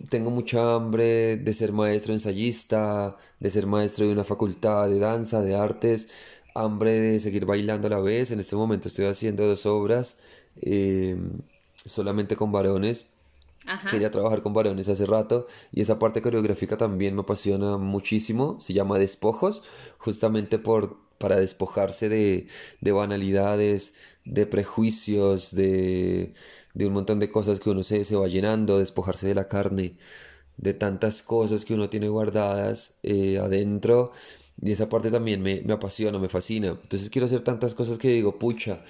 tengo 0.09 0.31
mucha 0.31 0.75
hambre 0.75 1.37
de 1.37 1.55
ser 1.55 1.73
maestro 1.73 2.13
ensayista, 2.13 3.17
de 3.39 3.51
ser 3.51 3.67
maestro 3.67 4.07
de 4.07 4.13
una 4.13 4.25
facultad 4.25 4.89
de 4.89 4.99
danza, 4.99 5.43
de 5.43 5.55
artes, 5.55 6.11
hambre 6.55 6.93
de 6.93 7.21
seguir 7.21 7.47
bailando 7.47 7.87
a 7.89 7.91
la 7.91 8.01
vez. 8.01 8.31
En 8.31 8.41
este 8.41 8.57
momento 8.57 8.89
estoy 8.89 9.07
haciendo 9.07 9.47
dos 9.47 9.67
obras 9.67 10.19
eh, 10.63 11.17
solamente 11.77 12.37
con 12.37 12.53
varones. 12.53 13.13
Quería 13.91 14.11
trabajar 14.11 14.43
con 14.43 14.53
varones 14.53 14.89
hace 14.89 15.07
rato 15.07 15.47
y 15.71 15.83
esa 15.83 15.99
parte 15.99 16.23
coreográfica 16.23 16.77
también 16.77 17.15
me 17.15 17.21
apasiona 17.21 17.77
muchísimo. 17.77 18.59
Se 18.59 18.73
llama 18.73 18.99
Despojos, 18.99 19.63
justamente 19.99 20.59
por 20.59 20.97
para 21.21 21.37
despojarse 21.37 22.09
de, 22.09 22.47
de 22.81 22.93
banalidades, 22.93 23.95
de 24.25 24.47
prejuicios, 24.47 25.55
de, 25.55 26.33
de, 26.73 26.87
un 26.87 26.95
montón 26.95 27.21
de 27.21 27.31
cosas 27.31 27.61
que 27.61 27.69
uno 27.69 27.83
se, 27.83 28.05
se, 28.07 28.17
va 28.17 28.27
llenando, 28.27 28.79
despojarse 28.79 29.27
de 29.29 29.35
la 29.35 29.47
carne, 29.47 29.99
de 30.57 30.73
tantas 30.73 31.23
cosas 31.23 31.67
que 31.67 31.75
uno 31.75 31.91
tiene 31.91 32.09
guardadas 32.09 32.99
eh, 33.03 33.39
adentro. 33.39 34.13
Y 34.63 34.73
esa 34.73 34.89
parte 34.89 35.11
también 35.11 35.43
me, 35.43 35.61
me, 35.61 35.75
apasiona, 35.75 36.19
me 36.19 36.31
fascina. 36.31 36.69
Entonces 36.69 37.11
quiero 37.11 37.27
hacer 37.27 37.43
tantas 37.43 37.75
cosas 37.75 37.99
que 37.99 38.09
digo, 38.09 38.39
pucha, 38.39 38.83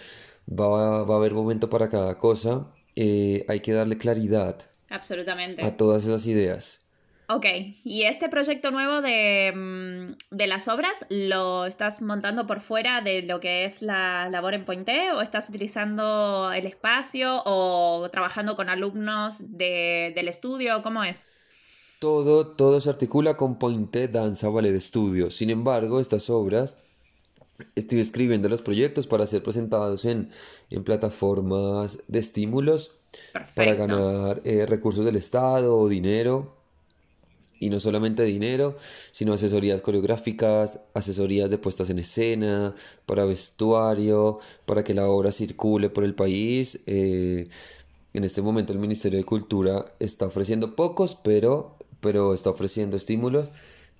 va, 0.48 1.02
va 1.04 1.14
a 1.14 1.18
haber 1.18 1.34
momento 1.34 1.68
para 1.68 1.88
cada 1.88 2.16
cosa. 2.16 2.66
Eh, 2.94 3.44
hay 3.48 3.58
que 3.58 3.72
darle 3.72 3.98
claridad. 3.98 4.56
Absolutamente. 4.88 5.64
A 5.64 5.76
todas 5.76 6.06
esas 6.06 6.26
ideas. 6.26 6.89
Ok, 7.32 7.46
y 7.84 8.02
este 8.02 8.28
proyecto 8.28 8.72
nuevo 8.72 9.00
de, 9.00 9.52
mm, 9.54 10.34
de, 10.34 10.46
las 10.48 10.66
obras, 10.66 11.06
¿lo 11.10 11.64
estás 11.64 12.02
montando 12.02 12.44
por 12.48 12.60
fuera 12.60 13.02
de 13.02 13.22
lo 13.22 13.38
que 13.38 13.64
es 13.64 13.82
la 13.82 14.28
labor 14.28 14.54
en 14.54 14.64
Pointe 14.64 15.12
o 15.12 15.20
estás 15.20 15.48
utilizando 15.48 16.50
el 16.52 16.66
espacio 16.66 17.40
o 17.46 18.08
trabajando 18.10 18.56
con 18.56 18.68
alumnos 18.68 19.36
de, 19.38 20.12
del 20.16 20.26
estudio? 20.26 20.82
¿Cómo 20.82 21.04
es? 21.04 21.28
Todo, 22.00 22.48
todo 22.48 22.80
se 22.80 22.90
articula 22.90 23.36
con 23.36 23.60
Pointe 23.60 24.08
Danza 24.08 24.48
Ballet 24.48 24.74
Estudio. 24.74 25.30
Sin 25.30 25.50
embargo, 25.50 26.00
estas 26.00 26.30
obras 26.30 26.82
estoy 27.76 28.00
escribiendo 28.00 28.48
los 28.48 28.60
proyectos 28.60 29.06
para 29.06 29.28
ser 29.28 29.44
presentados 29.44 30.04
en, 30.04 30.30
en 30.68 30.82
plataformas 30.82 32.02
de 32.08 32.18
estímulos 32.18 33.02
para 33.54 33.74
ganar 33.74 34.40
eh, 34.44 34.66
recursos 34.66 35.04
del 35.04 35.14
Estado 35.14 35.78
o 35.78 35.88
dinero 35.88 36.59
y 37.60 37.68
no 37.68 37.78
solamente 37.78 38.24
dinero, 38.24 38.76
sino 39.12 39.34
asesorías 39.34 39.82
coreográficas, 39.82 40.80
asesorías 40.94 41.50
de 41.50 41.58
puestas 41.58 41.90
en 41.90 41.98
escena, 41.98 42.74
para 43.04 43.26
vestuario, 43.26 44.38
para 44.64 44.82
que 44.82 44.94
la 44.94 45.06
obra 45.06 45.30
circule 45.30 45.90
por 45.90 46.02
el 46.02 46.14
país. 46.14 46.80
Eh, 46.86 47.48
en 48.14 48.24
este 48.24 48.40
momento 48.40 48.72
el 48.72 48.78
Ministerio 48.78 49.18
de 49.18 49.24
Cultura 49.24 49.84
está 50.00 50.26
ofreciendo 50.26 50.74
pocos, 50.74 51.14
pero, 51.22 51.76
pero 52.00 52.32
está 52.32 52.48
ofreciendo 52.48 52.96
estímulos. 52.96 53.52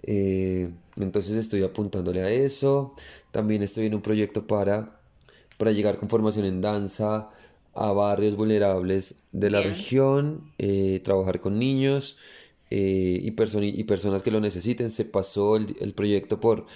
Eh, 0.05 0.71
entonces 0.97 1.35
estoy 1.35 1.63
apuntándole 1.63 2.23
a 2.23 2.31
eso. 2.31 2.95
También 3.31 3.63
estoy 3.63 3.87
en 3.87 3.95
un 3.95 4.01
proyecto 4.01 4.47
para, 4.47 4.99
para 5.59 5.73
llegar 5.73 5.99
con 5.99 6.09
formación 6.09 6.47
en 6.47 6.63
danza 6.63 7.29
a 7.75 7.93
barrios 7.93 8.37
vulnerables 8.37 9.25
de 9.33 9.51
la 9.51 9.61
región, 9.61 10.51
eh, 10.59 11.01
trabajar 11.05 11.41
con 11.41 11.59
niños. 11.59 12.17
Eh, 12.71 13.21
y, 13.23 13.29
y 13.81 13.85
personas 13.85 14.23
que 14.23 14.31
lo 14.31 14.41
necesiten. 14.41 14.91
Se 14.91 15.05
pasó 15.05 15.57
el, 15.57 15.93
proyecto 15.95 16.41
por 16.41 16.67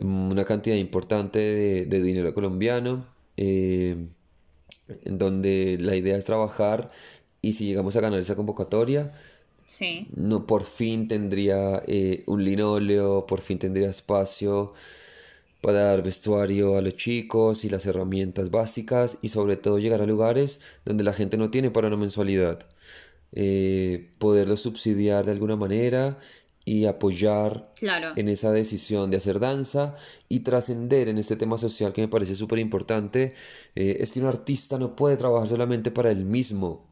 una 0.00 0.44
cantidad 0.44 0.76
importante 0.76 1.38
de, 1.86 2.02
dinero 2.02 2.34
colombiano, 2.34 3.06
eh, 3.36 3.96
en 5.04 5.18
donde 5.18 5.78
la 5.80 5.96
idea 5.96 6.16
es 6.16 6.24
trabajar 6.24 6.90
y 7.40 7.52
si 7.52 7.66
llegamos 7.66 7.96
a 7.96 8.00
ganar 8.00 8.18
esa 8.18 8.36
convocatoria, 8.36 9.12
no, 10.14 10.46
por 10.46 10.64
fin 10.64 11.08
tendría 11.08 11.82
eh, 11.86 12.24
un 12.26 12.42
linóleo, 12.44 13.26
por 13.26 13.40
fin 13.40 13.58
tendría 13.58 13.90
espacio 13.90 14.72
para 15.60 15.80
dar 15.80 16.02
vestuario 16.02 16.76
a 16.78 16.80
los 16.80 16.94
chicos 16.94 17.64
y 17.64 17.68
las 17.68 17.84
herramientas 17.84 18.50
básicas 18.50 19.18
y 19.20 19.28
sobre 19.28 19.56
todo 19.56 19.78
llegar 19.78 20.00
a 20.00 20.06
lugares 20.06 20.62
donde 20.84 21.04
la 21.04 21.12
gente 21.12 21.36
no 21.36 21.50
tiene 21.50 21.70
para 21.70 21.88
una 21.88 21.96
mensualidad 21.96 22.66
eh, 23.32 24.10
poderlo 24.18 24.56
subsidiar 24.56 25.24
de 25.24 25.32
alguna 25.32 25.56
manera 25.56 26.18
y 26.64 26.84
apoyar 26.84 27.72
en 28.16 28.28
esa 28.28 28.52
decisión 28.52 29.10
de 29.10 29.16
hacer 29.16 29.40
danza 29.40 29.94
y 30.28 30.40
trascender 30.40 31.08
en 31.08 31.16
este 31.16 31.36
tema 31.36 31.56
social 31.56 31.94
que 31.94 32.02
me 32.02 32.08
parece 32.08 32.34
súper 32.34 32.58
importante, 32.58 33.32
eh, 33.74 33.96
es 34.00 34.12
que 34.12 34.20
un 34.20 34.26
artista 34.26 34.78
no 34.78 34.94
puede 34.94 35.16
trabajar 35.16 35.48
solamente 35.48 35.90
para 35.90 36.10
él 36.10 36.26
mismo, 36.26 36.86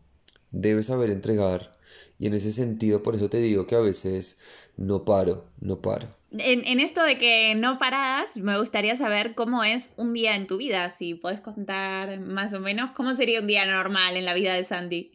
debe 0.51 0.83
saber 0.83 1.11
entregar 1.11 1.73
y 2.19 2.27
en 2.27 2.35
ese 2.35 2.53
sentido 2.53 3.03
por 3.03 3.15
eso 3.15 3.29
te 3.29 3.39
digo 3.39 3.67
que 3.67 3.75
a 3.75 3.81
veces 3.81 4.71
no 4.77 5.05
paro, 5.05 5.45
no 5.61 5.83
paro. 5.83 6.09
En, 6.39 6.67
en, 6.67 6.81
esto 6.81 7.03
de 7.03 7.19
que 7.19 7.55
no 7.55 7.79
paras, 7.79 8.37
me 8.39 8.59
gustaría 8.59 8.97
saber 8.97 9.35
cómo 9.35 9.65
es 9.65 9.93
un 9.97 10.13
día 10.13 10.37
en 10.37 10.47
tu 10.47 10.57
vida, 10.57 10.89
si 10.89 11.15
puedes 11.15 11.41
contar 11.41 12.19
más 12.21 12.53
o 12.55 12.61
menos 12.61 12.93
cómo 12.93 13.15
sería 13.15 13.41
un 13.41 13.47
día 13.47 13.67
normal 13.67 14.17
en 14.17 14.25
la 14.25 14.35
vida 14.35 14.55
de 14.55 14.65
Sandy. 14.65 15.13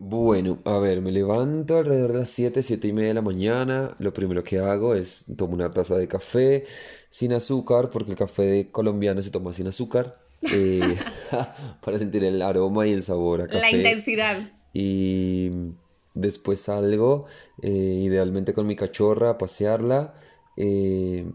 Bueno, 0.00 0.60
a 0.64 0.78
ver, 0.78 1.00
me 1.00 1.10
levanto 1.10 1.76
alrededor 1.76 2.12
de 2.12 2.18
las 2.20 2.30
7, 2.30 2.62
7 2.62 2.86
y 2.86 2.92
media 2.92 3.08
de 3.08 3.14
la 3.14 3.22
mañana. 3.22 3.96
Lo 3.98 4.12
primero 4.12 4.44
que 4.44 4.60
hago 4.60 4.94
es 4.94 5.26
tomo 5.36 5.54
una 5.54 5.70
taza 5.70 5.96
de 5.98 6.06
café 6.06 6.64
sin 7.10 7.32
azúcar, 7.32 7.90
porque 7.90 8.12
el 8.12 8.16
café 8.16 8.68
colombiano 8.70 9.20
se 9.22 9.30
toma 9.30 9.52
sin 9.52 9.66
azúcar, 9.66 10.12
eh, 10.42 10.96
para 11.82 11.98
sentir 11.98 12.22
el 12.22 12.40
aroma 12.42 12.86
y 12.86 12.92
el 12.92 13.02
sabor 13.02 13.42
a 13.42 13.48
café. 13.48 13.60
La 13.60 13.70
intensidad. 13.72 14.36
Y 14.72 15.50
después 16.14 16.60
salgo, 16.60 17.26
eh, 17.62 17.68
idealmente 17.68 18.54
con 18.54 18.68
mi 18.68 18.76
cachorra, 18.76 19.30
a 19.30 19.38
pasearla. 19.38 20.14
Eh, 20.56 21.26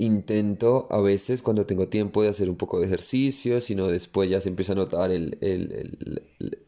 Intento 0.00 0.88
a 0.90 0.98
veces 1.02 1.42
cuando 1.42 1.66
tengo 1.66 1.88
tiempo 1.88 2.22
de 2.22 2.30
hacer 2.30 2.48
un 2.48 2.56
poco 2.56 2.80
de 2.80 2.86
ejercicio, 2.86 3.60
sino 3.60 3.86
después 3.86 4.30
ya 4.30 4.40
se 4.40 4.48
empieza 4.48 4.72
a 4.72 4.76
notar 4.76 5.10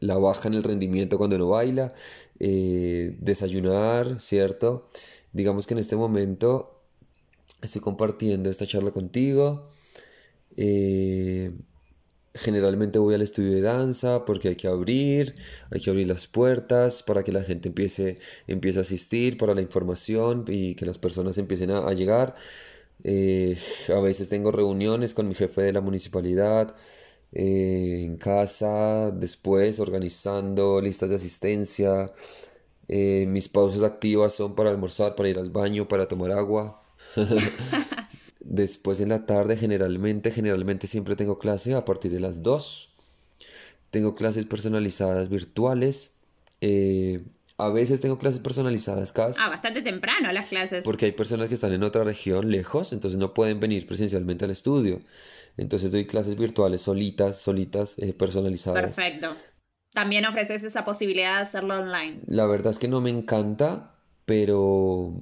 la 0.03 0.17
baja 0.17 0.47
en 0.47 0.55
el 0.55 0.63
rendimiento 0.63 1.17
cuando 1.17 1.35
uno 1.35 1.49
baila. 1.49 1.93
Eh, 2.39 3.15
desayunar, 3.19 4.19
¿cierto? 4.19 4.87
Digamos 5.31 5.67
que 5.67 5.73
en 5.73 5.79
este 5.79 5.95
momento 5.95 6.81
estoy 7.61 7.81
compartiendo 7.81 8.49
esta 8.49 8.67
charla 8.67 8.91
contigo. 8.91 9.67
Eh, 10.57 11.51
generalmente 12.35 12.99
voy 12.99 13.15
al 13.15 13.21
estudio 13.21 13.51
de 13.53 13.61
danza 13.61 14.25
porque 14.25 14.49
hay 14.49 14.55
que 14.55 14.67
abrir, 14.67 15.35
hay 15.71 15.79
que 15.79 15.89
abrir 15.89 16.07
las 16.07 16.27
puertas 16.27 17.03
para 17.03 17.23
que 17.23 17.31
la 17.31 17.43
gente 17.43 17.69
empiece, 17.69 18.17
empiece 18.47 18.79
a 18.79 18.81
asistir, 18.81 19.37
para 19.37 19.53
la 19.53 19.61
información 19.61 20.45
y 20.47 20.75
que 20.75 20.85
las 20.85 20.97
personas 20.97 21.37
empiecen 21.37 21.71
a 21.71 21.93
llegar. 21.93 22.35
Eh, 23.03 23.57
a 23.89 23.99
veces 23.99 24.29
tengo 24.29 24.51
reuniones 24.51 25.13
con 25.13 25.27
mi 25.27 25.35
jefe 25.35 25.61
de 25.61 25.73
la 25.73 25.81
municipalidad, 25.81 26.75
eh, 27.33 28.03
en 28.05 28.17
casa, 28.17 29.11
después 29.11 29.79
organizando 29.79 30.79
listas 30.81 31.09
de 31.09 31.15
asistencia. 31.15 32.11
Eh, 32.87 33.25
mis 33.27 33.49
pausas 33.49 33.83
activas 33.83 34.33
son 34.33 34.55
para 34.55 34.69
almorzar, 34.69 35.15
para 35.15 35.29
ir 35.29 35.39
al 35.39 35.49
baño, 35.49 35.87
para 35.87 36.07
tomar 36.07 36.31
agua. 36.31 36.81
después 38.39 38.99
en 39.01 39.09
la 39.09 39.25
tarde 39.25 39.57
generalmente, 39.57 40.31
generalmente 40.31 40.87
siempre 40.87 41.15
tengo 41.15 41.39
clase 41.39 41.73
a 41.73 41.85
partir 41.85 42.11
de 42.11 42.19
las 42.19 42.43
2. 42.43 42.89
Tengo 43.89 44.15
clases 44.15 44.45
personalizadas 44.45 45.29
virtuales. 45.29 46.17
A 47.65 47.69
veces 47.69 48.01
tengo 48.01 48.17
clases 48.17 48.39
personalizadas 48.39 49.11
casi. 49.11 49.39
Ah, 49.41 49.49
bastante 49.49 49.81
temprano 49.81 50.31
las 50.31 50.47
clases. 50.47 50.83
Porque 50.83 51.05
hay 51.05 51.11
personas 51.11 51.47
que 51.47 51.55
están 51.55 51.73
en 51.73 51.83
otra 51.83 52.03
región 52.03 52.51
lejos, 52.51 52.93
entonces 52.93 53.17
no 53.17 53.33
pueden 53.33 53.59
venir 53.59 53.87
presencialmente 53.87 54.45
al 54.45 54.51
estudio. 54.51 54.99
Entonces 55.57 55.91
doy 55.91 56.05
clases 56.05 56.35
virtuales 56.35 56.81
solitas, 56.81 57.37
solitas, 57.37 57.97
eh, 57.99 58.13
personalizadas. 58.13 58.95
Perfecto. 58.95 59.35
También 59.93 60.25
ofreces 60.25 60.63
esa 60.63 60.83
posibilidad 60.83 61.35
de 61.35 61.41
hacerlo 61.43 61.79
online. 61.79 62.21
La 62.25 62.45
verdad 62.47 62.71
es 62.71 62.79
que 62.79 62.87
no 62.87 62.99
me 62.99 63.11
encanta, 63.11 63.95
pero 64.25 65.13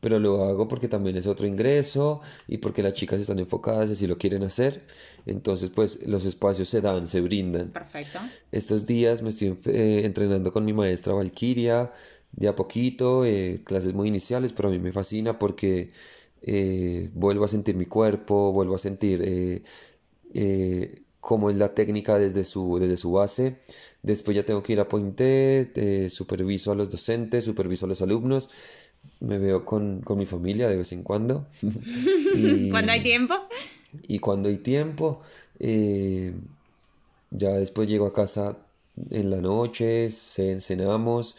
pero 0.00 0.18
lo 0.18 0.44
hago 0.44 0.68
porque 0.68 0.88
también 0.88 1.16
es 1.16 1.26
otro 1.26 1.46
ingreso 1.46 2.20
y 2.48 2.58
porque 2.58 2.82
las 2.82 2.94
chicas 2.94 3.20
están 3.20 3.38
enfocadas 3.38 3.90
y 3.90 3.94
si 3.94 4.06
lo 4.06 4.18
quieren 4.18 4.42
hacer. 4.42 4.84
Entonces, 5.26 5.70
pues 5.70 6.06
los 6.06 6.24
espacios 6.24 6.68
se 6.68 6.80
dan, 6.80 7.06
se 7.06 7.20
brindan. 7.20 7.70
Perfecto. 7.70 8.18
Estos 8.52 8.86
días 8.86 9.22
me 9.22 9.30
estoy 9.30 9.56
eh, 9.66 10.02
entrenando 10.04 10.52
con 10.52 10.64
mi 10.64 10.72
maestra 10.72 11.14
Valkyria, 11.14 11.92
de 12.32 12.48
a 12.48 12.56
poquito, 12.56 13.24
eh, 13.24 13.62
clases 13.64 13.94
muy 13.94 14.08
iniciales, 14.08 14.52
pero 14.52 14.68
a 14.68 14.72
mí 14.72 14.78
me 14.78 14.92
fascina 14.92 15.38
porque 15.38 15.88
eh, 16.42 17.10
vuelvo 17.14 17.44
a 17.44 17.48
sentir 17.48 17.76
mi 17.76 17.86
cuerpo, 17.86 18.52
vuelvo 18.52 18.74
a 18.74 18.78
sentir 18.78 19.62
cómo 21.20 21.50
es 21.50 21.56
la 21.56 21.74
técnica 21.74 22.18
desde 22.18 22.44
su, 22.44 22.78
desde 22.78 22.96
su 22.96 23.12
base. 23.12 23.56
Después 24.02 24.36
ya 24.36 24.44
tengo 24.44 24.62
que 24.62 24.74
ir 24.74 24.80
a 24.80 24.88
Pointe, 24.88 26.08
superviso 26.10 26.70
a 26.70 26.74
los 26.74 26.90
docentes, 26.90 27.44
superviso 27.44 27.86
a 27.86 27.88
los 27.88 28.02
alumnos 28.02 28.50
me 29.20 29.38
veo 29.38 29.64
con, 29.64 30.02
mi 30.16 30.26
familia 30.26 30.68
de 30.68 30.76
vez 30.76 30.92
en 30.92 31.02
cuando. 31.02 31.46
cuando 32.70 32.92
hay 32.92 33.02
tiempo. 33.02 33.34
Y 34.08 34.18
cuando 34.18 34.48
hay 34.48 34.58
tiempo, 34.58 35.20
eh, 35.58 36.34
ya 37.30 37.50
después 37.52 37.88
llego 37.88 38.06
a 38.06 38.12
casa 38.12 38.58
en 39.10 39.30
la 39.30 39.40
noche, 39.40 40.08
cenamos 40.10 41.36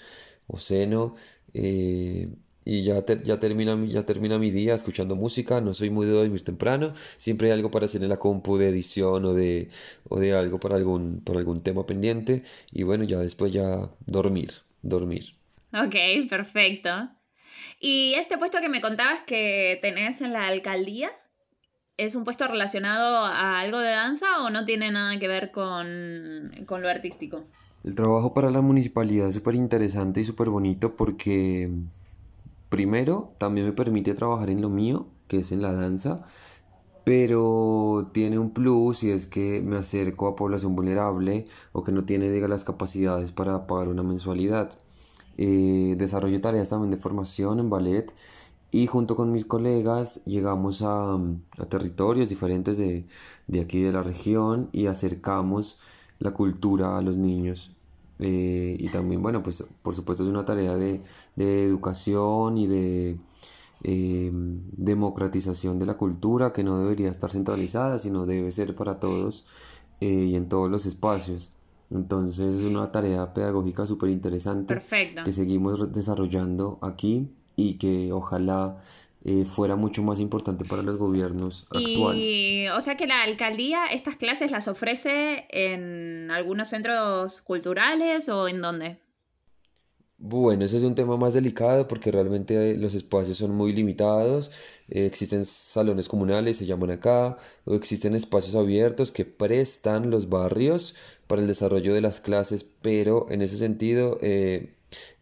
o 0.47 0.57
ceno. 0.57 1.15
Eh, 1.53 2.27
y 2.69 2.83
ya, 2.83 3.05
ya, 3.05 3.39
termina, 3.39 3.81
ya 3.85 4.05
termina 4.05 4.37
mi 4.37 4.51
día 4.51 4.75
escuchando 4.75 5.15
música, 5.15 5.61
no 5.61 5.73
soy 5.73 5.89
muy 5.89 6.05
de 6.05 6.11
dormir 6.11 6.43
temprano, 6.43 6.91
siempre 7.15 7.47
hay 7.47 7.53
algo 7.53 7.71
para 7.71 7.85
hacer 7.85 8.03
en 8.03 8.09
la 8.09 8.17
compu 8.17 8.57
de 8.57 8.67
edición 8.67 9.23
o 9.23 9.33
de, 9.33 9.69
o 10.09 10.19
de 10.19 10.33
algo 10.33 10.59
para 10.59 10.75
algún, 10.75 11.21
para 11.23 11.39
algún 11.39 11.61
tema 11.61 11.85
pendiente 11.85 12.43
y 12.73 12.83
bueno, 12.83 13.05
ya 13.05 13.19
después 13.19 13.53
ya 13.53 13.89
dormir, 14.05 14.51
dormir. 14.81 15.31
Ok, 15.71 15.95
perfecto. 16.29 17.16
Y 17.79 18.13
este 18.15 18.37
puesto 18.37 18.59
que 18.59 18.69
me 18.69 18.81
contabas 18.81 19.21
que 19.25 19.79
tenés 19.81 20.21
en 20.21 20.33
la 20.33 20.47
alcaldía, 20.47 21.11
¿es 21.97 22.15
un 22.15 22.23
puesto 22.23 22.47
relacionado 22.47 23.25
a 23.25 23.59
algo 23.59 23.79
de 23.79 23.91
danza 23.91 24.43
o 24.43 24.49
no 24.49 24.65
tiene 24.65 24.91
nada 24.91 25.17
que 25.19 25.27
ver 25.27 25.51
con, 25.51 26.51
con 26.65 26.81
lo 26.81 26.89
artístico? 26.89 27.43
El 27.83 27.95
trabajo 27.95 28.33
para 28.33 28.51
la 28.51 28.61
municipalidad 28.61 29.27
es 29.27 29.35
súper 29.35 29.55
interesante 29.55 30.21
y 30.21 30.25
súper 30.25 30.49
bonito 30.49 30.95
porque 30.95 31.71
primero 32.69 33.33
también 33.37 33.65
me 33.65 33.73
permite 33.73 34.13
trabajar 34.13 34.49
en 34.49 34.61
lo 34.61 34.69
mío, 34.69 35.07
que 35.27 35.39
es 35.39 35.51
en 35.51 35.61
la 35.61 35.71
danza, 35.71 36.21
pero 37.07 38.09
tiene 38.13 38.37
un 38.37 38.51
plus 38.51 39.03
y 39.03 39.11
es 39.11 39.27
que 39.27 39.61
me 39.61 39.77
acerco 39.77 40.27
a 40.27 40.35
población 40.35 40.75
vulnerable 40.75 41.45
o 41.71 41.83
que 41.83 41.93
no 41.93 42.03
tiene 42.03 42.45
las 42.47 42.65
capacidades 42.65 43.31
para 43.31 43.65
pagar 43.67 43.87
una 43.87 44.03
mensualidad. 44.03 44.69
Eh, 45.37 45.95
desarrollo 45.97 46.41
tareas 46.41 46.69
también 46.69 46.91
de 46.91 46.97
formación 46.97 47.59
en 47.59 47.69
ballet 47.69 48.13
y 48.71 48.87
junto 48.87 49.15
con 49.15 49.31
mis 49.31 49.45
colegas 49.45 50.21
llegamos 50.25 50.81
a, 50.81 51.13
a 51.15 51.65
territorios 51.69 52.29
diferentes 52.29 52.77
de, 52.77 53.05
de, 53.47 53.61
aquí 53.61 53.81
de 53.81 53.91
la 53.91 54.03
región 54.03 54.69
y 54.73 54.87
acercamos 54.87 55.79
la 56.19 56.31
cultura 56.31 56.97
a 56.97 57.01
los 57.01 57.17
niños. 57.17 57.75
Eh, 58.19 58.75
y 58.79 58.89
también, 58.89 59.21
bueno, 59.21 59.43
pues 59.43 59.63
por 59.81 59.93
supuesto 59.95 60.23
es 60.23 60.29
una 60.29 60.43
tarea 60.45 60.75
de, 60.75 61.01
de 61.35 61.63
educación 61.65 62.57
y 62.57 62.67
de 62.67 63.17
eh, 63.83 64.31
democratización 64.33 65.79
de 65.79 65.85
la 65.85 65.97
cultura 65.97 66.53
que 66.53 66.63
no 66.63 66.79
debería 66.79 67.09
estar 67.11 67.29
centralizada, 67.29 67.99
sino 67.99 68.25
debe 68.25 68.51
ser 68.51 68.75
para 68.75 68.99
todos 68.99 69.45
eh, 70.01 70.07
y 70.07 70.35
en 70.35 70.49
todos 70.49 70.69
los 70.71 70.85
espacios. 70.85 71.51
Entonces 71.89 72.57
es 72.57 72.65
una 72.65 72.91
tarea 72.91 73.33
pedagógica 73.33 73.85
súper 73.85 74.09
interesante 74.09 74.81
que 75.23 75.31
seguimos 75.31 75.91
desarrollando 75.93 76.79
aquí 76.81 77.29
y 77.55 77.75
que 77.75 78.11
ojalá 78.11 78.77
eh, 79.23 79.45
fuera 79.45 79.75
mucho 79.75 80.03
más 80.03 80.19
importante 80.19 80.65
para 80.65 80.83
los 80.83 80.97
gobiernos 80.97 81.65
actuales. 81.71 82.27
Y, 82.27 82.67
o 82.67 82.81
sea 82.81 82.95
que 82.95 83.07
la 83.07 83.23
alcaldía 83.23 83.85
estas 83.87 84.15
clases 84.15 84.51
las 84.51 84.67
ofrece 84.67 85.47
en 85.49 86.29
algunos 86.31 86.69
centros 86.69 87.41
culturales 87.41 88.29
o 88.29 88.47
en 88.47 88.61
dónde? 88.61 88.99
Bueno, 90.19 90.65
ese 90.65 90.77
es 90.77 90.83
un 90.83 90.95
tema 90.95 91.15
más 91.15 91.35
delicado 91.35 91.87
porque 91.87 92.11
realmente 92.11 92.75
los 92.75 92.95
espacios 92.95 93.37
son 93.37 93.51
muy 93.51 93.71
limitados. 93.71 94.51
Eh, 94.89 95.05
existen 95.05 95.45
salones 95.45 96.09
comunales, 96.09 96.57
se 96.57 96.65
llaman 96.65 96.89
acá, 96.89 97.37
o 97.65 97.75
existen 97.75 98.15
espacios 98.15 98.55
abiertos 98.55 99.11
que 99.11 99.25
prestan 99.25 100.09
los 100.09 100.27
barrios 100.29 100.95
para 101.27 101.41
el 101.43 101.47
desarrollo 101.47 101.93
de 101.93 102.01
las 102.01 102.19
clases, 102.19 102.63
pero 102.81 103.27
en 103.29 103.43
ese 103.43 103.57
sentido 103.57 104.17
eh, 104.21 104.73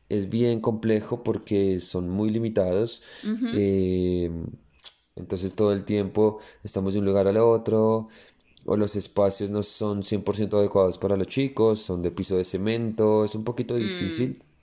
es 0.07 0.29
bien 0.29 0.61
complejo 0.61 1.23
porque 1.23 1.81
son 1.81 2.09
muy 2.09 2.29
limitados. 2.29 3.03
Eh, 3.53 4.31
entonces 5.17 5.55
todo 5.55 5.73
el 5.73 5.83
tiempo 5.83 6.39
estamos 6.63 6.93
de 6.93 6.99
un 6.99 7.05
lugar 7.05 7.27
al 7.27 7.37
otro 7.37 8.07
o 8.65 8.77
los 8.77 8.95
espacios 8.95 9.49
no 9.49 9.61
son 9.61 10.03
100% 10.03 10.57
adecuados 10.57 10.97
para 10.97 11.17
los 11.17 11.27
chicos, 11.27 11.79
son 11.81 12.01
de 12.01 12.11
piso 12.11 12.37
de 12.37 12.45
cemento, 12.45 13.25
es 13.25 13.35
un 13.35 13.43
poquito 13.43 13.75
difícil. 13.75 14.39
Mm 14.39 14.54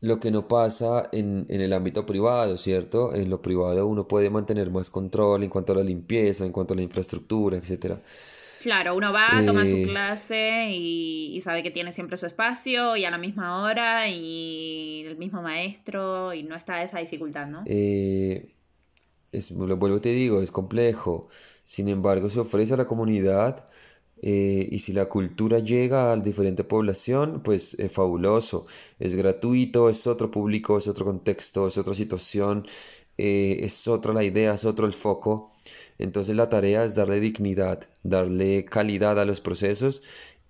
lo 0.00 0.20
que 0.20 0.30
no 0.30 0.46
pasa 0.46 1.08
en, 1.12 1.46
el 1.48 1.72
ámbito 1.72 2.06
privado, 2.06 2.58
¿cierto? 2.58 3.14
En 3.14 3.30
lo 3.30 3.40
privado 3.40 3.86
uno 3.86 4.06
puede 4.06 4.30
mantener 4.30 4.70
más 4.70 4.90
control 4.90 5.42
en 5.42 5.50
cuanto 5.50 5.72
a 5.72 5.76
la 5.76 5.82
limpieza, 5.82 6.44
en 6.44 6.52
cuanto 6.52 6.74
a 6.74 6.76
la 6.76 6.82
infraestructura, 6.82 7.56
etc. 7.56 7.96
Claro, 8.62 8.96
uno 8.96 9.12
va, 9.12 9.42
toma 9.46 9.64
su 9.64 9.76
eh, 9.76 9.84
clase 9.84 10.70
y, 10.70 11.40
sabe 11.40 11.62
que 11.62 11.70
tiene 11.70 11.92
siempre 11.92 12.16
su 12.16 12.26
espacio 12.26 12.96
y 12.96 13.04
a 13.04 13.10
la 13.10 13.18
misma 13.18 13.62
hora 13.62 14.08
y 14.08 15.04
el 15.06 15.16
mismo 15.16 15.40
maestro 15.40 16.34
y 16.34 16.42
no 16.42 16.56
está 16.56 16.82
esa 16.82 16.98
dificultad, 16.98 17.46
¿no? 17.46 17.62
Eh, 17.66 18.54
es, 19.32 19.50
lo 19.52 19.76
vuelvo 19.76 20.00
te 20.00 20.10
digo, 20.10 20.42
es 20.42 20.50
complejo. 20.50 21.28
Sin 21.64 21.88
embargo, 21.88 22.28
se 22.30 22.40
ofrece 22.40 22.74
a 22.74 22.76
la 22.76 22.86
comunidad 22.86 23.66
eh, 24.22 24.68
y 24.70 24.78
si 24.78 24.92
la 24.92 25.06
cultura 25.06 25.58
llega 25.58 26.12
a 26.12 26.16
diferente 26.16 26.64
población, 26.64 27.42
pues 27.42 27.74
es 27.74 27.92
fabuloso. 27.92 28.66
Es 28.98 29.14
gratuito, 29.14 29.88
es 29.88 30.06
otro 30.06 30.30
público, 30.30 30.78
es 30.78 30.88
otro 30.88 31.04
contexto, 31.04 31.66
es 31.68 31.76
otra 31.78 31.94
situación, 31.94 32.66
eh, 33.18 33.60
es 33.62 33.86
otra 33.88 34.12
la 34.12 34.24
idea, 34.24 34.54
es 34.54 34.64
otro 34.64 34.86
el 34.86 34.92
foco. 34.92 35.52
Entonces 35.98 36.36
la 36.36 36.48
tarea 36.48 36.84
es 36.84 36.94
darle 36.94 37.20
dignidad, 37.20 37.88
darle 38.02 38.64
calidad 38.64 39.18
a 39.20 39.24
los 39.24 39.40
procesos 39.40 40.02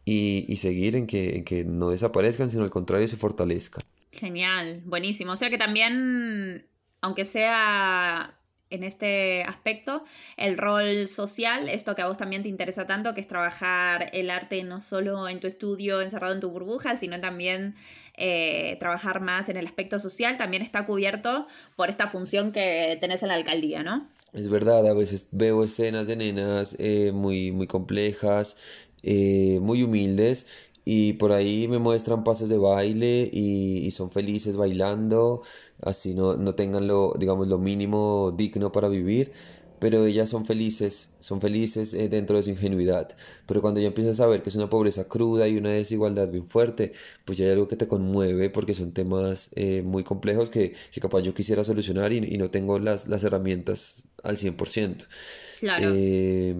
y, 0.04 0.44
y 0.48 0.56
seguir 0.58 0.96
en 0.96 1.06
que, 1.06 1.36
en 1.36 1.44
que 1.44 1.64
no 1.64 1.90
desaparezcan, 1.90 2.50
sino 2.50 2.64
al 2.64 2.70
contrario 2.70 3.08
se 3.08 3.16
fortalezcan. 3.16 3.84
Genial, 4.12 4.82
buenísimo. 4.86 5.32
O 5.32 5.36
sea 5.36 5.50
que 5.50 5.58
también, 5.58 6.66
aunque 7.00 7.24
sea 7.24 8.38
en 8.70 8.82
este 8.82 9.42
aspecto, 9.44 10.04
el 10.36 10.58
rol 10.58 11.08
social, 11.08 11.68
esto 11.68 11.94
que 11.94 12.02
a 12.02 12.08
vos 12.08 12.18
también 12.18 12.42
te 12.42 12.48
interesa 12.48 12.86
tanto, 12.86 13.14
que 13.14 13.20
es 13.20 13.28
trabajar 13.28 14.10
el 14.12 14.30
arte 14.30 14.62
no 14.62 14.80
solo 14.80 15.28
en 15.28 15.40
tu 15.40 15.46
estudio 15.46 16.00
encerrado 16.00 16.34
en 16.34 16.40
tu 16.40 16.50
burbuja, 16.50 16.96
sino 16.96 17.20
también 17.20 17.74
eh, 18.16 18.76
trabajar 18.80 19.20
más 19.20 19.48
en 19.48 19.56
el 19.56 19.66
aspecto 19.66 19.98
social, 19.98 20.36
también 20.36 20.62
está 20.62 20.84
cubierto 20.86 21.46
por 21.76 21.90
esta 21.90 22.08
función 22.08 22.52
que 22.52 22.98
tenés 23.00 23.22
en 23.22 23.28
la 23.28 23.34
alcaldía, 23.34 23.82
¿no? 23.82 24.08
Es 24.32 24.48
verdad, 24.48 24.86
a 24.86 24.94
veces 24.94 25.28
veo 25.32 25.64
escenas 25.64 26.06
de 26.06 26.16
nenas 26.16 26.76
eh, 26.78 27.12
muy, 27.12 27.52
muy 27.52 27.66
complejas, 27.66 28.56
eh, 29.02 29.58
muy 29.60 29.82
humildes 29.82 30.70
y 30.88 31.14
por 31.14 31.32
ahí 31.32 31.66
me 31.66 31.80
muestran 31.80 32.22
pases 32.22 32.48
de 32.48 32.58
baile 32.58 33.28
y, 33.32 33.90
son 33.90 34.12
felices 34.12 34.56
bailando, 34.56 35.42
así 35.82 36.14
no, 36.14 36.36
no 36.36 36.54
tengan 36.54 36.86
lo, 36.86 37.14
digamos, 37.18 37.48
lo 37.48 37.58
mínimo 37.58 38.32
digno 38.36 38.70
para 38.70 38.86
vivir, 38.88 39.32
pero 39.80 40.06
ellas 40.06 40.28
son 40.28 40.46
felices, 40.46 41.10
son 41.18 41.40
felices 41.40 41.92
eh, 41.92 42.08
dentro 42.08 42.36
de 42.36 42.44
su 42.44 42.50
ingenuidad. 42.50 43.08
Pero 43.46 43.62
cuando 43.62 43.80
ya 43.80 43.88
empiezas 43.88 44.20
a 44.20 44.28
ver 44.28 44.42
que 44.42 44.50
es 44.50 44.54
una 44.54 44.70
pobreza 44.70 45.08
cruda 45.08 45.48
y 45.48 45.56
una 45.56 45.70
desigualdad 45.70 46.30
bien 46.30 46.48
fuerte, 46.48 46.92
pues 47.24 47.36
ya 47.36 47.46
hay 47.46 47.52
algo 47.52 47.66
que 47.66 47.76
te 47.76 47.88
conmueve 47.88 48.48
porque 48.48 48.72
son 48.72 48.92
temas 48.92 49.50
eh, 49.56 49.82
muy 49.82 50.04
complejos 50.04 50.50
que, 50.50 50.72
que, 50.92 51.00
capaz 51.00 51.22
yo 51.22 51.34
quisiera 51.34 51.64
solucionar 51.64 52.12
y, 52.12 52.18
y 52.18 52.38
no 52.38 52.48
tengo 52.48 52.78
las, 52.78 53.08
las 53.08 53.24
herramientas 53.24 54.04
al 54.22 54.36
100%. 54.36 55.04
Claro. 55.58 55.90
Eh, 55.92 56.54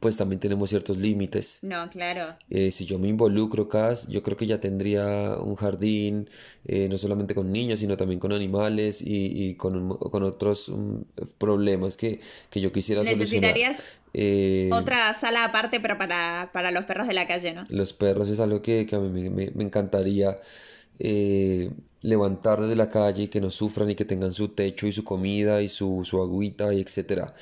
pues 0.00 0.16
también 0.16 0.38
tenemos 0.38 0.68
ciertos 0.68 0.98
límites. 0.98 1.60
No, 1.62 1.88
claro. 1.90 2.36
Eh, 2.50 2.70
si 2.70 2.84
yo 2.84 2.98
me 2.98 3.08
involucro, 3.08 3.68
Cas, 3.68 4.08
yo 4.08 4.22
creo 4.22 4.36
que 4.36 4.46
ya 4.46 4.60
tendría 4.60 5.36
un 5.38 5.54
jardín, 5.54 6.28
eh, 6.66 6.88
no 6.88 6.98
solamente 6.98 7.34
con 7.34 7.50
niños, 7.50 7.80
sino 7.80 7.96
también 7.96 8.20
con 8.20 8.32
animales 8.32 9.02
y, 9.04 9.54
con, 9.54 9.90
otros 9.90 10.68
um, 10.68 11.02
problemas 11.38 11.96
que, 11.96 12.20
yo 12.52 12.72
quisiera 12.72 13.04
solucionar. 13.04 13.54
Necesitarías 13.54 13.98
eh, 14.12 14.68
otra 14.72 15.14
sala 15.14 15.44
aparte, 15.44 15.80
pero 15.80 15.96
para, 15.96 16.70
los 16.70 16.84
perros 16.84 17.08
de 17.08 17.14
la 17.14 17.26
calle, 17.26 17.54
¿no? 17.54 17.64
Los 17.70 17.92
perros 17.94 18.28
es 18.28 18.38
algo 18.38 18.60
que, 18.60 18.86
a 18.92 18.98
mí 18.98 19.30
me, 19.30 19.64
encantaría 19.64 20.36
levantar 22.02 22.60
de 22.60 22.76
la 22.76 22.88
calle 22.90 23.24
y 23.24 23.28
que 23.28 23.40
no 23.40 23.48
sufran 23.50 23.90
y 23.90 23.94
que 23.94 24.04
tengan 24.04 24.32
su 24.32 24.48
techo 24.48 24.86
y 24.86 24.92
su 24.92 25.04
comida 25.04 25.62
y 25.62 25.68
su, 25.68 26.04
su 26.04 26.20
agüita 26.20 26.72
y 26.74 26.80
etcétera. 26.82 27.32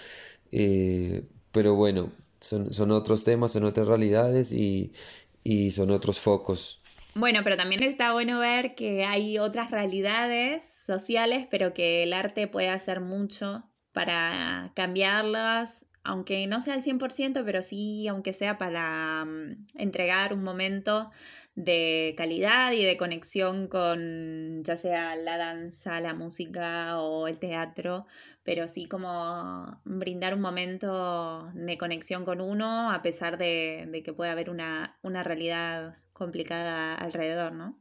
pero 1.53 1.75
bueno, 1.75 2.09
son, 2.45 2.91
otros 2.91 3.25
temas, 3.25 3.53
son 3.53 3.65
otras 3.65 3.87
realidades 3.87 4.53
y, 4.53 4.93
son 5.71 5.91
otros 5.91 6.21
focos. 6.21 6.81
Bueno, 7.15 7.41
pero 7.45 7.57
también 7.57 7.83
está 7.83 8.13
bueno 8.13 8.41
ver 8.41 8.75
que 8.75 9.05
hay 9.05 9.39
otras 9.39 9.71
realidades 9.71 10.65
sociales, 10.65 11.47
pero 11.51 11.73
que 11.73 12.03
el 12.03 12.13
arte 12.13 12.49
puede 12.49 12.69
hacer 12.69 13.01
mucho 13.01 13.65
para 13.93 14.73
cambiarlas, 14.75 15.87
aunque 16.03 16.47
no 16.47 16.61
sea 16.61 16.75
al 16.75 16.83
100%, 16.83 17.43
pero 17.45 17.63
sí, 17.63 18.09
aunque 18.09 18.33
sea 18.33 18.59
para 18.59 19.25
mm, 19.25 19.67
entregar 19.77 20.35
un 20.35 20.43
momento 20.43 21.11
de 21.57 22.15
calidad 22.17 22.73
y 22.73 22.85
de 22.85 22.97
conexión 22.97 23.69
con 23.69 24.63
ya 24.65 24.77
sea 24.77 25.15
la 25.17 25.37
danza, 25.37 26.01
la 26.01 26.15
música 26.15 26.99
o 27.01 27.29
el 27.29 27.39
teatro, 27.39 28.07
pero 28.43 28.67
sí 28.67 28.87
como 28.87 29.81
brindar 29.85 30.35
un 30.35 30.41
momento 30.41 31.51
de 31.55 31.79
conexión 31.79 32.25
con 32.25 32.41
uno 32.41 32.91
a 32.91 33.03
pesar 33.03 33.39
de, 33.39 34.03
que 34.05 34.13
puede 34.13 34.31
haber 34.31 34.51
una, 34.51 34.99
una 35.03 35.23
realidad 35.23 35.97
complicada 36.13 36.95
alrededor, 36.95 37.53
¿no? 37.53 37.79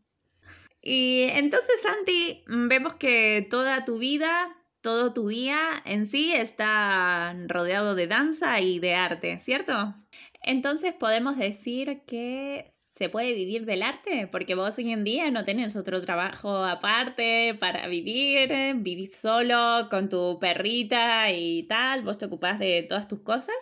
Y 0.81 1.29
entonces, 1.31 1.81
Santi, 1.81 2.43
vemos 2.47 2.95
que 2.95 3.47
toda 3.49 3.85
tu 3.85 3.97
vida, 3.99 4.53
todo 4.81 5.13
tu 5.13 5.29
día 5.29 5.81
en 5.85 6.05
sí 6.05 6.33
está 6.33 7.33
rodeado 7.47 7.95
de 7.95 8.07
danza 8.07 8.59
y 8.59 8.79
de 8.79 8.95
arte, 8.95 9.39
¿cierto? 9.39 9.95
Entonces 10.41 10.93
podemos 10.93 11.37
decir 11.37 12.01
que 12.05 12.72
¿Se 12.97 13.09
puede 13.09 13.33
vivir 13.33 13.65
del 13.65 13.81
arte? 13.81 14.27
Porque 14.31 14.53
vos 14.53 14.77
hoy 14.77 14.91
en 14.91 15.03
día 15.03 15.31
no 15.31 15.45
tenés 15.45 15.75
otro 15.75 15.99
trabajo 16.01 16.63
aparte 16.63 17.55
para 17.59 17.87
vivir, 17.87 18.51
vivís 18.75 19.15
solo 19.15 19.87
con 19.89 20.09
tu 20.09 20.37
perrita 20.39 21.31
y 21.31 21.63
tal, 21.63 22.03
vos 22.03 22.19
te 22.19 22.25
ocupás 22.25 22.59
de 22.59 22.83
todas 22.83 23.07
tus 23.07 23.21
cosas. 23.21 23.55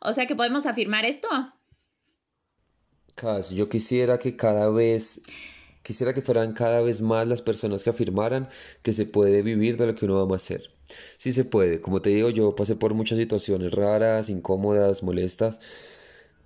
O 0.00 0.14
sea 0.14 0.26
que 0.26 0.34
podemos 0.34 0.64
afirmar 0.64 1.04
esto. 1.04 1.28
Cas, 3.14 3.50
yo 3.50 3.68
quisiera 3.68 4.18
que 4.18 4.36
cada 4.36 4.70
vez 4.70 5.22
Quisiera 5.82 6.14
que 6.14 6.22
fueran 6.22 6.52
cada 6.52 6.80
vez 6.80 7.02
más 7.02 7.26
las 7.26 7.42
personas 7.42 7.82
que 7.82 7.90
afirmaran 7.90 8.48
que 8.82 8.92
se 8.92 9.04
puede 9.04 9.42
vivir 9.42 9.76
de 9.76 9.86
lo 9.86 9.94
que 9.96 10.04
uno 10.04 10.20
ama 10.20 10.36
hacer. 10.36 10.70
Sí 11.16 11.32
se 11.32 11.44
puede, 11.44 11.80
como 11.80 12.00
te 12.00 12.10
digo, 12.10 12.30
yo 12.30 12.54
pasé 12.54 12.76
por 12.76 12.94
muchas 12.94 13.18
situaciones 13.18 13.72
raras, 13.72 14.30
incómodas, 14.30 15.02
molestas, 15.02 15.60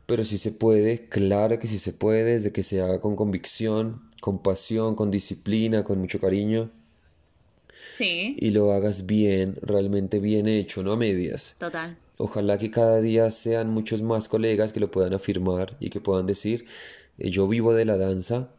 pero 0.07 0.25
sí 0.25 0.38
se 0.38 0.53
puede, 0.53 1.09
claro 1.09 1.59
que 1.59 1.66
sí 1.66 1.79
se 1.79 1.92
puede, 1.92 2.25
desde 2.25 2.53
que 2.53 2.62
se 2.62 2.81
haga 2.81 3.01
con 3.01 3.16
convicción, 3.16 4.09
con 4.21 4.42
pasión, 4.42 4.95
con 4.95 5.11
disciplina, 5.11 5.85
con 5.85 5.99
mucho 5.99 6.21
cariño. 6.21 6.71
Sí. 7.73 8.37
Y 8.38 8.51
lo 8.51 8.73
hagas 8.73 9.07
bien, 9.07 9.59
realmente 9.62 10.21
bien 10.21 10.47
hecho, 10.49 10.83
no 10.83 10.92
a 10.92 10.97
medias. 10.97 11.57
Total. 11.59 11.99
Ojalá 12.19 12.57
que 12.57 12.71
cada 12.71 13.01
día 13.01 13.31
sean 13.31 13.69
muchos 13.71 14.01
más 14.01 14.29
colegas 14.29 14.73
que 14.73 14.81
lo 14.81 14.90
puedan 14.90 15.12
afirmar 15.12 15.77
y 15.81 15.90
que 15.90 16.01
puedan 16.01 16.27
decir, 16.27 16.64
eh, 17.19 17.29
yo 17.29 17.47
vivo 17.49 17.75
de 17.75 17.85
la 17.85 17.99
danza 17.99 18.51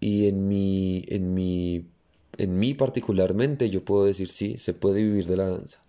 y 0.00 0.28
en 0.28 0.48
mi, 0.48 1.04
en 1.08 1.32
mi, 1.32 1.86
en 2.36 2.58
mí 2.58 2.74
particularmente 2.74 3.70
yo 3.70 3.84
puedo 3.84 4.04
decir 4.04 4.28
sí, 4.28 4.58
se 4.58 4.74
puede 4.74 5.02
vivir 5.02 5.26
de 5.26 5.36
la 5.36 5.48
danza. 5.48 5.82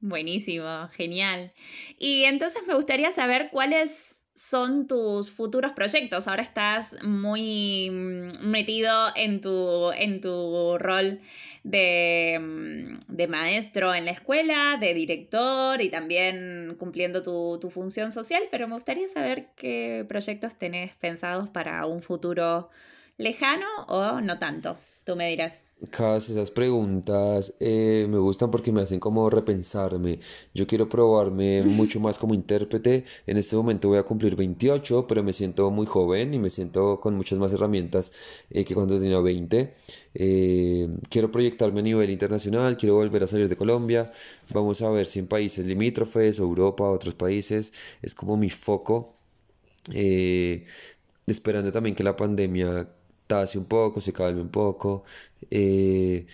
Buenísimo, 0.00 0.88
genial. 0.88 1.52
Y 1.98 2.24
entonces 2.24 2.62
me 2.66 2.74
gustaría 2.74 3.12
saber 3.12 3.50
cuáles 3.52 4.11
son 4.34 4.86
tus 4.86 5.30
futuros 5.30 5.72
proyectos. 5.72 6.26
Ahora 6.26 6.42
estás 6.42 6.96
muy 7.04 7.90
mm, 7.90 8.46
metido 8.46 9.08
en 9.14 9.40
tu, 9.40 9.92
en 9.92 10.20
tu 10.20 10.78
rol 10.78 11.20
de, 11.64 12.38
mm, 12.40 13.14
de, 13.14 13.28
maestro 13.28 13.94
en 13.94 14.04
la 14.04 14.12
escuela, 14.12 14.78
de 14.80 14.94
director 14.94 15.80
y 15.82 15.90
también 15.90 16.76
cumpliendo 16.78 17.22
tu, 17.22 17.58
tu 17.60 17.70
función 17.70 18.12
social, 18.12 18.42
pero 18.50 18.68
me 18.68 18.74
gustaría 18.74 19.08
saber 19.08 19.48
qué 19.56 20.04
proyectos 20.08 20.56
tenés 20.56 20.94
pensados 20.96 21.48
para 21.48 21.84
un 21.86 22.02
futuro 22.02 22.70
lejano 23.18 23.66
o 23.88 24.20
no 24.20 24.38
tanto. 24.38 24.78
Tú 25.04 25.16
me 25.16 25.28
dirás. 25.28 25.71
Cada 25.90 26.16
esas 26.18 26.52
preguntas 26.52 27.56
eh, 27.58 28.06
me 28.08 28.18
gustan 28.18 28.52
porque 28.52 28.70
me 28.70 28.82
hacen 28.82 29.00
como 29.00 29.28
repensarme. 29.28 30.20
Yo 30.54 30.64
quiero 30.66 30.88
probarme 30.88 31.62
mucho 31.64 31.98
más 31.98 32.18
como 32.18 32.34
intérprete. 32.34 33.04
En 33.26 33.36
este 33.36 33.56
momento 33.56 33.88
voy 33.88 33.98
a 33.98 34.04
cumplir 34.04 34.36
28, 34.36 35.06
pero 35.08 35.24
me 35.24 35.32
siento 35.32 35.70
muy 35.72 35.86
joven 35.86 36.34
y 36.34 36.38
me 36.38 36.50
siento 36.50 37.00
con 37.00 37.16
muchas 37.16 37.38
más 37.40 37.52
herramientas 37.52 38.12
eh, 38.50 38.64
que 38.64 38.74
cuando 38.74 38.98
tenía 38.98 39.18
20. 39.20 39.72
Eh, 40.14 40.88
quiero 41.10 41.32
proyectarme 41.32 41.80
a 41.80 41.82
nivel 41.82 42.10
internacional, 42.10 42.76
quiero 42.76 42.94
volver 42.94 43.24
a 43.24 43.26
salir 43.26 43.48
de 43.48 43.56
Colombia. 43.56 44.12
Vamos 44.50 44.82
a 44.82 44.90
ver 44.90 45.06
si 45.06 45.18
en 45.18 45.26
países 45.26 45.64
limítrofes, 45.66 46.38
Europa, 46.38 46.88
otros 46.88 47.14
países. 47.14 47.72
Es 48.02 48.14
como 48.14 48.36
mi 48.36 48.50
foco. 48.50 49.16
esperando 51.26 51.72
también 51.72 51.96
que 51.96 52.04
la 52.04 52.14
pandemia 52.16 52.88
tase 53.32 53.58
un 53.58 53.66
poco, 53.76 53.96
se 54.06 54.12
calme 54.18 54.40
un 54.48 54.50
poco. 54.62 55.04
Eh, 55.50 56.26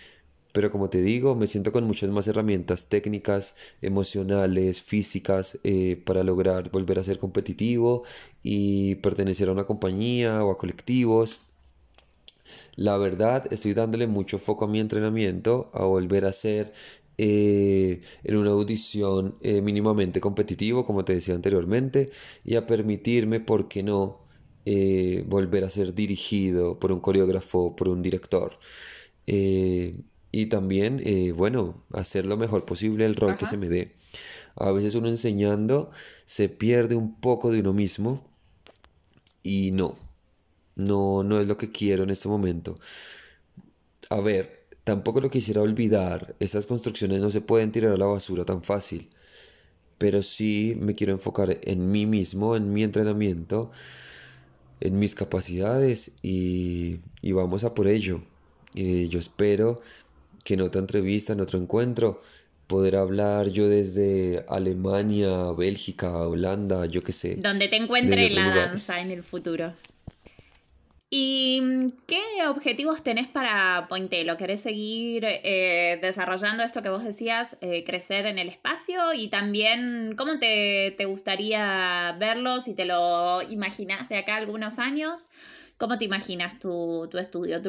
pero 0.53 0.71
como 0.71 0.89
te 0.89 1.01
digo, 1.01 1.35
me 1.35 1.47
siento 1.47 1.71
con 1.71 1.83
muchas 1.85 2.09
más 2.11 2.27
herramientas 2.27 2.89
técnicas, 2.89 3.55
emocionales, 3.81 4.81
físicas, 4.81 5.59
eh, 5.63 6.01
para 6.05 6.23
lograr 6.23 6.61
volver 6.71 6.97
a 6.99 7.03
ser 7.09 7.17
competitivo 7.19 8.03
y 8.43 8.95
pertenecer 9.05 9.47
a 9.49 9.53
una 9.53 9.65
compañía 9.71 10.43
o 10.45 10.51
a 10.51 10.57
colectivos. 10.57 11.27
La 12.75 12.97
verdad, 12.97 13.45
estoy 13.51 13.73
dándole 13.73 14.07
mucho 14.07 14.39
foco 14.39 14.65
a 14.65 14.67
mi 14.67 14.79
entrenamiento, 14.79 15.69
a 15.73 15.83
volver 15.85 16.25
a 16.25 16.31
ser 16.33 16.73
eh, 17.17 17.99
en 18.23 18.37
una 18.37 18.51
audición 18.51 19.35
mínimamente 19.63 20.19
competitivo, 20.21 20.85
como 20.85 21.05
te 21.05 21.13
decía 21.13 21.35
anteriormente, 21.35 22.09
y 22.45 22.55
a 22.55 22.65
permitirme, 22.65 23.39
¿por 23.39 23.67
qué 23.67 23.83
no?, 23.83 24.19
eh, 24.65 25.23
volver 25.27 25.63
a 25.63 25.69
ser 25.69 25.93
dirigido 25.93 26.79
por 26.79 26.91
un 26.91 26.99
coreógrafo, 26.99 27.75
por 27.75 27.89
un 27.89 28.01
director. 28.01 28.57
Eh, 29.27 29.93
y 30.31 30.47
también, 30.47 31.01
eh, 31.05 31.31
bueno, 31.31 31.83
hacer 31.93 32.25
lo 32.25 32.37
mejor 32.37 32.65
posible 32.65 33.05
el 33.05 33.15
rol 33.15 33.37
que 33.37 33.45
se 33.45 33.57
me 33.57 33.69
dé. 33.69 33.93
A 34.55 34.71
veces 34.71 34.95
uno 34.95 35.07
enseñando 35.07 35.91
se 36.25 36.49
pierde 36.49 36.95
un 36.95 37.19
poco 37.19 37.51
de 37.51 37.61
uno 37.61 37.73
mismo 37.73 38.27
y 39.43 39.71
no, 39.71 39.95
no, 40.75 41.23
no 41.23 41.39
es 41.39 41.47
lo 41.47 41.57
que 41.57 41.69
quiero 41.69 42.03
en 42.03 42.09
este 42.11 42.27
momento. 42.27 42.75
A 44.09 44.19
ver, 44.19 44.67
tampoco 44.83 45.21
lo 45.21 45.29
quisiera 45.29 45.61
olvidar, 45.61 46.35
esas 46.39 46.67
construcciones 46.67 47.21
no 47.21 47.29
se 47.29 47.41
pueden 47.41 47.71
tirar 47.71 47.93
a 47.93 47.97
la 47.97 48.05
basura 48.05 48.43
tan 48.45 48.63
fácil, 48.63 49.09
pero 49.97 50.21
sí 50.23 50.75
me 50.79 50.95
quiero 50.95 51.13
enfocar 51.13 51.59
en 51.63 51.91
mí 51.91 52.05
mismo, 52.05 52.55
en 52.55 52.73
mi 52.73 52.83
entrenamiento 52.83 53.71
en 54.81 54.99
mis 54.99 55.15
capacidades 55.15 56.13
y, 56.21 56.99
vamos 57.23 57.63
a 57.63 57.73
por 57.73 57.87
ello. 57.87 58.21
yo 58.73 59.19
espero 59.19 59.81
que 60.43 60.53
en 60.55 60.61
otra 60.61 60.81
entrevista, 60.81 61.33
en 61.33 61.41
otro 61.41 61.59
encuentro, 61.59 62.21
poder 62.67 62.95
hablar 62.95 63.49
yo 63.49 63.67
desde 63.67 64.45
Alemania, 64.47 65.51
Bélgica, 65.57 66.27
Holanda, 66.27 66.85
yo 66.85 67.03
qué 67.03 67.11
sé. 67.11 67.35
Donde 67.35 67.67
te 67.67 67.77
encuentre 67.77 68.29
la 68.29 68.55
danza 68.55 69.01
en 69.01 69.11
el 69.11 69.23
futuro. 69.23 69.73
¿Y 71.11 71.63
qué 72.05 72.21
objetivos 72.47 73.01
tenés 73.01 73.27
para 73.27 73.87
Pointelo? 73.89 74.37
¿Querés 74.37 74.61
seguir 74.61 75.23
eh, 75.25 75.97
desarrollando 76.03 76.61
esto 76.61 76.83
que 76.83 76.89
vos 76.89 77.03
decías, 77.03 77.57
eh, 77.61 77.83
crecer 77.83 78.27
en 78.27 78.37
el 78.37 78.47
espacio? 78.47 79.13
Y 79.15 79.29
también, 79.29 80.13
¿cómo 80.15 80.37
te, 80.37 80.95
gustaría 81.07 82.15
verlo 82.19 82.61
si 82.61 82.75
te 82.75 82.85
lo 82.85 83.41
imaginas 83.41 84.07
de 84.07 84.17
acá 84.17 84.35
algunos 84.35 84.77
años? 84.77 85.27
¿Cómo 85.77 85.97
te 85.97 86.05
imaginas 86.05 86.59
tu, 86.59 87.09
estudio, 87.17 87.59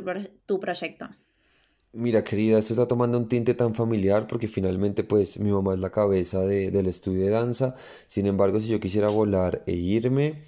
tu, 0.45 0.61
proyecto? 0.61 1.09
Mira, 1.93 2.23
querida, 2.23 2.59
esto 2.59 2.75
está 2.75 2.87
tomando 2.87 3.17
un 3.17 3.27
tinte 3.27 3.55
tan 3.55 3.75
familiar 3.75 4.27
porque 4.27 4.49
finalmente, 4.49 5.03
pues, 5.03 5.41
mi 5.41 5.51
mamá 5.51 5.73
es 5.73 5.81
la 5.81 5.91
cabeza 5.91 6.43
del 6.43 6.87
estudio 6.87 7.25
de 7.25 7.31
danza. 7.31 7.75
Sin 8.07 8.27
embargo, 8.27 8.61
si 8.61 8.71
yo 8.71 8.81
quisiera 8.81 9.09
volar 9.09 9.63
e 9.67 9.73
irme 9.73 10.43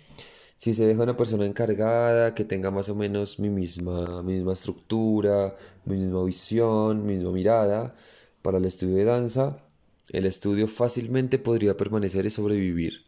si 0.62 0.74
se 0.74 0.86
deja 0.86 1.02
una 1.02 1.16
persona 1.16 1.44
encargada 1.44 2.36
que 2.36 2.44
tenga 2.44 2.70
más 2.70 2.88
o 2.88 2.94
menos 2.94 3.40
mi 3.40 3.48
misma, 3.48 4.22
misma 4.22 4.52
estructura, 4.52 5.56
mi 5.84 5.96
misma 5.96 6.22
visión, 6.22 7.04
mi 7.04 7.14
misma 7.14 7.32
mirada 7.32 7.92
para 8.42 8.58
el 8.58 8.64
estudio 8.66 8.94
de 8.94 9.04
danza, 9.04 9.60
el 10.10 10.24
estudio 10.24 10.68
fácilmente 10.68 11.40
podría 11.40 11.76
permanecer 11.76 12.26
y 12.26 12.30
sobrevivir. 12.30 13.02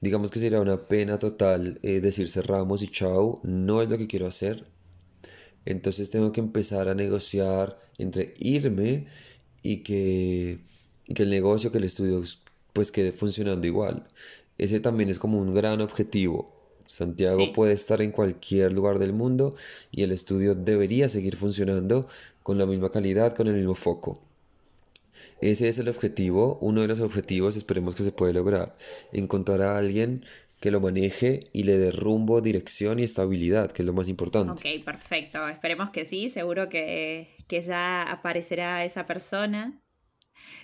Digamos 0.00 0.32
que 0.32 0.40
sería 0.40 0.60
una 0.60 0.88
pena 0.88 1.20
total 1.20 1.78
eh, 1.84 2.00
decir 2.00 2.28
cerramos 2.28 2.82
y 2.82 2.88
chao, 2.88 3.40
no 3.44 3.80
es 3.80 3.88
lo 3.88 3.96
que 3.96 4.08
quiero 4.08 4.26
hacer. 4.26 4.64
Entonces 5.66 6.10
tengo 6.10 6.32
que 6.32 6.40
empezar 6.40 6.88
a 6.88 6.96
negociar 6.96 7.78
entre 7.96 8.34
irme 8.40 9.06
y 9.62 9.84
que, 9.84 10.64
que 11.14 11.22
el 11.22 11.30
negocio, 11.30 11.70
que 11.70 11.78
el 11.78 11.84
estudio 11.84 12.24
pues 12.72 12.90
quede 12.90 13.12
funcionando 13.12 13.68
igual. 13.68 14.04
Ese 14.58 14.80
también 14.80 15.08
es 15.08 15.18
como 15.18 15.38
un 15.38 15.54
gran 15.54 15.80
objetivo. 15.80 16.52
Santiago 16.86 17.52
puede 17.52 17.74
estar 17.74 18.00
en 18.00 18.12
cualquier 18.12 18.72
lugar 18.72 18.98
del 18.98 19.12
mundo 19.12 19.54
y 19.90 20.02
el 20.02 20.10
estudio 20.10 20.54
debería 20.54 21.08
seguir 21.08 21.36
funcionando 21.36 22.08
con 22.42 22.58
la 22.58 22.66
misma 22.66 22.90
calidad, 22.90 23.36
con 23.36 23.46
el 23.46 23.54
mismo 23.54 23.74
foco. 23.74 24.22
Ese 25.40 25.68
es 25.68 25.78
el 25.78 25.88
objetivo, 25.88 26.58
uno 26.60 26.80
de 26.80 26.88
los 26.88 27.00
objetivos, 27.00 27.56
esperemos 27.56 27.94
que 27.94 28.04
se 28.04 28.12
pueda 28.12 28.32
lograr. 28.32 28.76
Encontrar 29.12 29.62
a 29.62 29.76
alguien 29.76 30.24
que 30.60 30.70
lo 30.70 30.80
maneje 30.80 31.40
y 31.52 31.64
le 31.64 31.78
dé 31.78 31.92
rumbo, 31.92 32.40
dirección 32.40 32.98
y 32.98 33.04
estabilidad, 33.04 33.70
que 33.70 33.82
es 33.82 33.86
lo 33.86 33.92
más 33.92 34.08
importante. 34.08 34.52
Ok, 34.52 34.84
perfecto. 34.84 35.46
Esperemos 35.46 35.90
que 35.90 36.04
sí, 36.04 36.28
seguro 36.28 36.68
que, 36.68 37.36
que 37.46 37.62
ya 37.62 38.02
aparecerá 38.02 38.84
esa 38.84 39.06
persona. 39.06 39.80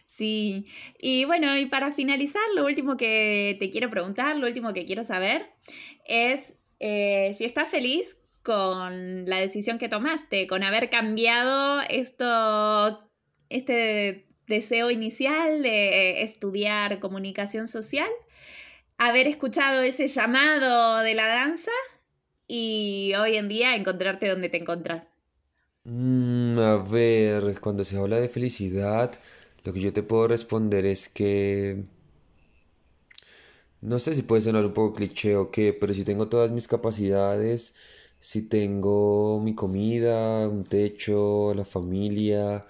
Sí, 0.05 0.67
y 0.99 1.25
bueno, 1.25 1.57
y 1.57 1.67
para 1.67 1.93
finalizar, 1.93 2.43
lo 2.55 2.65
último 2.65 2.97
que 2.97 3.57
te 3.59 3.71
quiero 3.71 3.91
preguntar, 3.91 4.37
lo 4.37 4.47
último 4.47 4.73
que 4.73 4.85
quiero 4.85 5.05
saber 5.05 5.51
es 6.07 6.59
eh, 6.81 7.33
si 7.37 7.45
estás 7.45 7.69
feliz 7.69 8.21
con 8.43 9.25
la 9.27 9.39
decisión 9.39 9.79
que 9.79 9.89
tomaste, 9.89 10.47
con 10.47 10.63
haber 10.63 10.91
cambiado 10.91 11.81
esto, 11.89 13.09
este 13.49 14.27
deseo 14.47 14.91
inicial 14.91 15.63
de 15.63 16.23
estudiar 16.23 17.01
comunicación 17.01 17.67
social, 17.67 18.11
haber 18.99 19.27
escuchado 19.27 19.83
ese 19.83 20.07
llamado 20.07 20.99
de 20.99 21.15
la 21.15 21.27
danza 21.27 21.71
y 22.47 23.13
hoy 23.19 23.37
en 23.37 23.49
día 23.49 23.75
encontrarte 23.75 24.29
donde 24.29 24.51
te 24.51 24.59
encontrás. 24.59 25.09
Mm, 25.85 26.59
a 26.59 26.77
ver, 26.77 27.61
cuando 27.61 27.85
se 27.85 27.97
habla 27.97 28.19
de 28.19 28.29
felicidad, 28.29 29.19
lo 29.65 29.73
que 29.73 29.81
yo 29.81 29.93
te 29.93 30.03
puedo 30.03 30.29
responder 30.29 30.85
es 30.87 31.09
que... 31.09 31.85
No 33.83 33.99
sé 33.99 34.15
si 34.15 34.23
puede 34.23 34.43
sonar 34.43 34.65
un 34.67 34.73
poco 34.73 34.95
cliché 34.95 35.37
o 35.37 35.51
qué, 35.51 35.73
pero 35.75 35.93
si 35.95 36.05
tengo 36.05 36.29
todas 36.29 36.51
mis 36.51 36.67
capacidades, 36.69 37.75
si 38.19 38.49
tengo 38.49 39.41
mi 39.41 39.55
comida, 39.55 40.49
un 40.49 40.65
techo, 40.65 41.53
la 41.55 41.65
familia, 41.67 42.65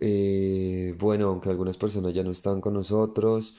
eh, 0.00 0.94
bueno, 0.98 1.28
aunque 1.28 1.50
algunas 1.50 1.76
personas 1.76 2.14
ya 2.14 2.22
no 2.24 2.30
están 2.30 2.60
con 2.60 2.74
nosotros, 2.74 3.56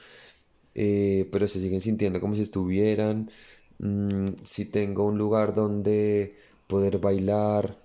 eh, 0.74 1.28
pero 1.32 1.48
se 1.48 1.60
siguen 1.60 1.80
sintiendo 1.80 2.20
como 2.20 2.34
si 2.34 2.42
estuvieran, 2.42 3.30
mm, 3.78 4.28
si 4.44 4.66
tengo 4.66 5.04
un 5.04 5.18
lugar 5.18 5.54
donde 5.54 6.36
poder 6.68 6.98
bailar 6.98 7.78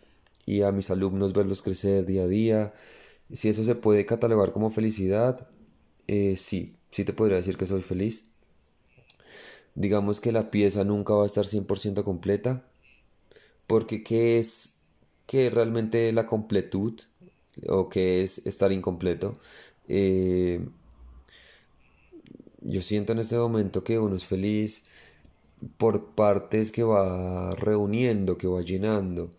y 0.46 0.62
a 0.64 0.72
mis 0.72 0.90
alumnos 0.92 1.34
verlos 1.34 1.62
crecer 1.62 2.06
día 2.06 2.24
a 2.24 2.28
día. 2.28 2.74
Si 3.32 3.50
eso 3.50 3.64
se 3.64 3.76
puede 3.76 4.06
catalogar 4.06 4.52
como 4.54 4.72
felicidad, 4.72 5.48
eh, 6.08 6.36
sí, 6.38 6.78
sí 6.92 7.06
te 7.06 7.14
podría 7.14 7.38
decir 7.38 7.58
que 7.58 7.66
soy 7.68 7.82
feliz. 7.84 8.32
Digamos 9.76 10.20
que 10.20 10.32
la 10.32 10.52
pieza 10.52 10.84
nunca 10.84 11.14
va 11.14 11.24
a 11.24 11.26
estar 11.26 11.46
100% 11.46 12.04
completa, 12.04 12.66
porque 13.68 14.04
¿qué 14.04 14.40
es, 14.40 14.82
qué 15.28 15.48
es 15.48 15.54
realmente 15.54 16.12
la 16.12 16.26
completud? 16.26 16.94
¿O 17.68 17.90
qué 17.90 18.24
es 18.24 18.46
estar 18.46 18.72
incompleto? 18.72 19.38
Eh, 19.88 20.62
yo 22.62 22.82
siento 22.82 23.14
en 23.14 23.20
este 23.20 23.38
momento 23.38 23.84
que 23.84 24.00
uno 24.00 24.16
es 24.16 24.26
feliz 24.26 24.86
por 25.78 26.16
partes 26.16 26.72
que 26.72 26.84
va 26.84 27.56
reuniendo, 27.56 28.38
que 28.38 28.48
va 28.48 28.62
llenando. 28.62 29.32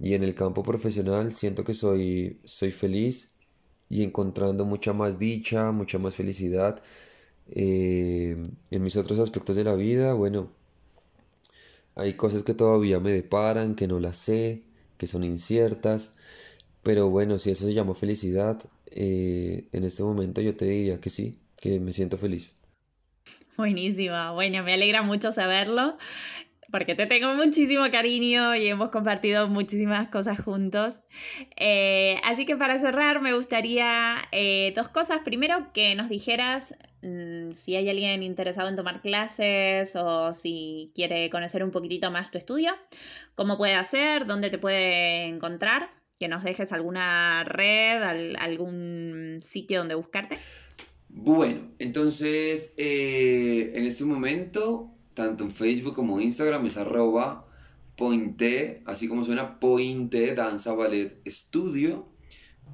Y 0.00 0.14
en 0.14 0.22
el 0.22 0.34
campo 0.34 0.62
profesional 0.62 1.34
siento 1.34 1.64
que 1.64 1.74
soy, 1.74 2.38
soy 2.44 2.70
feliz 2.70 3.38
y 3.88 4.02
encontrando 4.02 4.64
mucha 4.64 4.92
más 4.92 5.18
dicha, 5.18 5.70
mucha 5.72 5.98
más 5.98 6.14
felicidad. 6.14 6.82
Eh, 7.50 8.36
en 8.70 8.82
mis 8.82 8.96
otros 8.96 9.18
aspectos 9.18 9.56
de 9.56 9.64
la 9.64 9.74
vida, 9.74 10.14
bueno, 10.14 10.50
hay 11.94 12.14
cosas 12.14 12.42
que 12.42 12.54
todavía 12.54 13.00
me 13.00 13.12
deparan, 13.12 13.74
que 13.74 13.86
no 13.86 14.00
las 14.00 14.16
sé, 14.16 14.62
que 14.96 15.06
son 15.06 15.24
inciertas. 15.24 16.16
Pero 16.82 17.10
bueno, 17.10 17.38
si 17.38 17.50
eso 17.50 17.66
se 17.66 17.74
llama 17.74 17.94
felicidad, 17.94 18.58
eh, 18.90 19.68
en 19.72 19.84
este 19.84 20.02
momento 20.02 20.40
yo 20.40 20.56
te 20.56 20.64
diría 20.64 21.00
que 21.00 21.10
sí, 21.10 21.38
que 21.60 21.78
me 21.78 21.92
siento 21.92 22.16
feliz. 22.16 22.62
Buenísima, 23.56 24.32
bueno, 24.32 24.62
me 24.64 24.72
alegra 24.72 25.02
mucho 25.02 25.30
saberlo 25.30 25.98
porque 26.72 26.94
te 26.94 27.06
tengo 27.06 27.34
muchísimo 27.34 27.84
cariño 27.92 28.56
y 28.56 28.66
hemos 28.66 28.88
compartido 28.88 29.46
muchísimas 29.46 30.08
cosas 30.08 30.40
juntos. 30.40 31.02
Eh, 31.56 32.16
así 32.24 32.46
que 32.46 32.56
para 32.56 32.78
cerrar 32.78 33.20
me 33.20 33.34
gustaría 33.34 34.16
eh, 34.32 34.72
dos 34.74 34.88
cosas. 34.88 35.20
Primero, 35.22 35.70
que 35.74 35.94
nos 35.94 36.08
dijeras 36.08 36.74
mm, 37.02 37.52
si 37.52 37.76
hay 37.76 37.88
alguien 37.90 38.22
interesado 38.22 38.68
en 38.68 38.76
tomar 38.76 39.02
clases 39.02 39.94
o 39.94 40.32
si 40.32 40.90
quiere 40.94 41.28
conocer 41.28 41.62
un 41.62 41.70
poquitito 41.70 42.10
más 42.10 42.30
tu 42.30 42.38
estudio, 42.38 42.72
cómo 43.34 43.58
puede 43.58 43.74
hacer, 43.74 44.26
dónde 44.26 44.48
te 44.48 44.58
puede 44.58 45.24
encontrar, 45.24 45.90
que 46.18 46.28
nos 46.28 46.42
dejes 46.42 46.72
alguna 46.72 47.44
red, 47.44 48.02
algún 48.38 49.40
sitio 49.42 49.80
donde 49.80 49.94
buscarte. 49.94 50.36
Bueno, 51.14 51.74
entonces 51.78 52.74
eh, 52.78 53.72
en 53.74 53.84
este 53.84 54.06
momento 54.06 54.91
tanto 55.22 55.44
en 55.44 55.50
Facebook 55.50 55.94
como 55.94 56.20
Instagram 56.20 56.66
es 56.66 56.76
arroba 56.76 57.46
pointe, 57.96 58.82
así 58.86 59.08
como 59.08 59.24
suena 59.24 59.58
pointe 59.60 60.34
danza 60.34 60.74
ballet 60.74 61.18
estudio. 61.24 62.08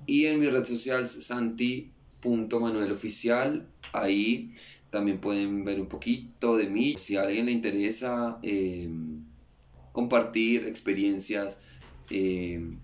Y 0.07 0.27
en 0.27 0.41
mi 0.41 0.47
red 0.47 0.65
social 0.65 1.07
santi.manueloficial, 1.07 3.69
ahí 3.93 4.53
también 4.91 5.19
pueden 5.19 5.65
ver 5.65 5.81
un 5.81 5.89
poquito 5.89 6.57
de 6.57 6.69
mí. 6.69 6.95
Si 6.97 7.17
a 7.17 7.23
alguien 7.23 7.47
le 7.47 7.53
interesa 7.53 8.39
em, 8.43 9.25
compartir 9.93 10.65
experiencias, 10.65 11.61
em, 12.09 12.79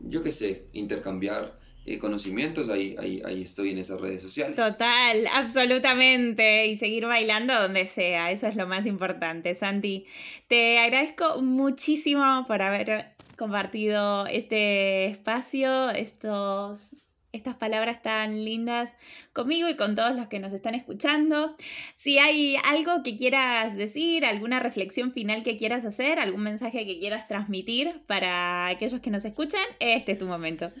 yo 0.00 0.22
qué 0.22 0.30
sé, 0.32 0.64
intercambiar 0.72 1.54
eh, 1.86 1.98
conocimientos, 2.00 2.68
ahí, 2.68 2.96
ahí, 2.98 3.22
ahí 3.24 3.42
estoy 3.42 3.70
en 3.70 3.78
esas 3.78 4.00
redes 4.00 4.20
sociales. 4.20 4.56
Total, 4.56 5.26
absolutamente. 5.32 6.66
Y 6.66 6.76
seguir 6.76 7.06
bailando 7.06 7.54
donde 7.54 7.86
sea, 7.86 8.32
eso 8.32 8.48
es 8.48 8.56
lo 8.56 8.66
más 8.66 8.86
importante. 8.86 9.54
Santi, 9.54 10.04
te 10.48 10.80
agradezco 10.80 11.40
muchísimo 11.42 12.44
por 12.48 12.60
haber 12.60 13.12
compartido 13.36 14.26
este 14.26 15.06
espacio, 15.06 15.90
estos 15.90 16.96
estas 17.32 17.54
palabras 17.54 18.02
tan 18.02 18.44
lindas 18.44 18.92
conmigo 19.32 19.68
y 19.68 19.76
con 19.76 19.94
todos 19.94 20.16
los 20.16 20.26
que 20.26 20.40
nos 20.40 20.52
están 20.52 20.74
escuchando. 20.74 21.54
Si 21.94 22.18
hay 22.18 22.56
algo 22.64 23.02
que 23.02 23.16
quieras 23.16 23.76
decir, 23.76 24.24
alguna 24.24 24.58
reflexión 24.58 25.12
final 25.12 25.42
que 25.42 25.56
quieras 25.56 25.84
hacer, 25.84 26.18
algún 26.18 26.42
mensaje 26.42 26.86
que 26.86 26.98
quieras 26.98 27.28
transmitir 27.28 28.00
para 28.06 28.68
aquellos 28.68 29.00
que 29.00 29.10
nos 29.10 29.24
escuchan, 29.24 29.62
este 29.78 30.12
es 30.12 30.18
tu 30.18 30.26
momento 30.26 30.72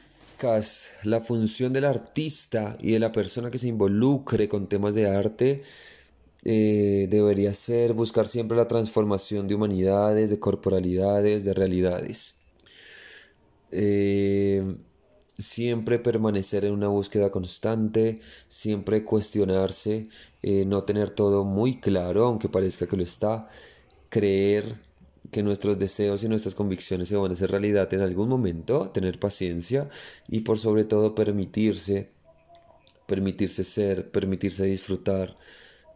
la 1.04 1.20
función 1.20 1.72
del 1.72 1.84
artista 1.86 2.76
y 2.80 2.92
de 2.92 2.98
la 2.98 3.12
persona 3.12 3.50
que 3.50 3.58
se 3.58 3.68
involucre 3.68 4.48
con 4.48 4.68
temas 4.68 4.94
de 4.94 5.08
arte 5.08 5.62
eh, 6.44 7.08
debería 7.10 7.52
ser 7.54 7.94
buscar 7.94 8.26
siempre 8.26 8.56
la 8.56 8.68
transformación 8.68 9.48
de 9.48 9.54
humanidades, 9.54 10.30
de 10.30 10.38
corporalidades, 10.38 11.44
de 11.44 11.54
realidades. 11.54 12.36
Eh, 13.72 14.62
siempre 15.38 15.98
permanecer 15.98 16.64
en 16.64 16.72
una 16.72 16.88
búsqueda 16.88 17.30
constante, 17.30 18.20
siempre 18.48 19.04
cuestionarse, 19.04 20.08
eh, 20.42 20.64
no 20.66 20.84
tener 20.84 21.10
todo 21.10 21.44
muy 21.44 21.80
claro, 21.80 22.26
aunque 22.26 22.48
parezca 22.48 22.86
que 22.86 22.96
lo 22.96 23.02
está, 23.02 23.48
creer 24.08 24.80
que 25.30 25.42
nuestros 25.42 25.78
deseos 25.78 26.22
y 26.22 26.28
nuestras 26.28 26.54
convicciones 26.54 27.08
se 27.08 27.16
van 27.16 27.30
a 27.30 27.34
hacer 27.34 27.50
realidad 27.50 27.92
en 27.94 28.02
algún 28.02 28.28
momento, 28.28 28.90
tener 28.90 29.18
paciencia 29.18 29.88
y 30.28 30.40
por 30.40 30.58
sobre 30.58 30.84
todo 30.84 31.14
permitirse, 31.14 32.10
permitirse 33.06 33.64
ser, 33.64 34.10
permitirse 34.10 34.64
disfrutar, 34.64 35.36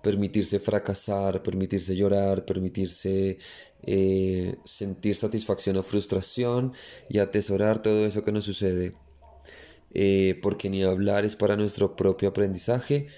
permitirse 0.02 0.58
fracasar, 0.58 1.42
permitirse 1.42 1.94
llorar, 1.94 2.44
permitirse 2.44 3.38
eh, 3.82 4.56
sentir 4.64 5.14
satisfacción 5.14 5.76
o 5.76 5.82
frustración 5.82 6.72
y 7.08 7.18
atesorar 7.18 7.82
todo 7.82 8.06
eso 8.06 8.24
que 8.24 8.32
nos 8.32 8.44
sucede. 8.44 8.94
Eh, 9.92 10.38
porque 10.40 10.70
ni 10.70 10.84
hablar 10.84 11.24
es 11.24 11.34
para 11.34 11.56
nuestro 11.56 11.96
propio 11.96 12.28
aprendizaje, 12.28 13.08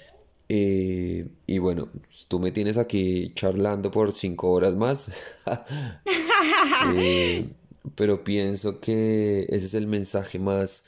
eh, 0.55 1.29
y 1.47 1.59
bueno, 1.59 1.89
tú 2.29 2.39
me 2.39 2.53
tienes 2.53 2.77
aquí 2.77 3.33
charlando 3.35 3.91
por 3.91 4.13
cinco 4.13 4.51
horas 4.53 4.77
más. 4.77 5.11
Eh, 6.97 7.49
pero 7.95 8.25
pienso 8.25 8.81
que 8.81 9.47
ese 9.49 9.67
es 9.67 9.75
el 9.75 9.87
mensaje 9.87 10.39
más, 10.39 10.85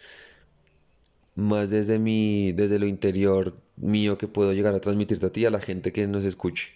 más 1.36 1.70
desde, 1.70 1.98
mi, 1.98 2.52
desde 2.52 2.78
lo 2.78 2.86
interior 2.86 3.54
mío 3.76 4.18
que 4.18 4.28
puedo 4.28 4.52
llegar 4.52 4.74
a 4.74 4.80
transmitirte 4.80 5.26
a 5.26 5.32
ti, 5.32 5.46
a 5.46 5.50
la 5.50 5.60
gente 5.60 5.92
que 5.92 6.06
nos 6.06 6.24
escuche. 6.24 6.72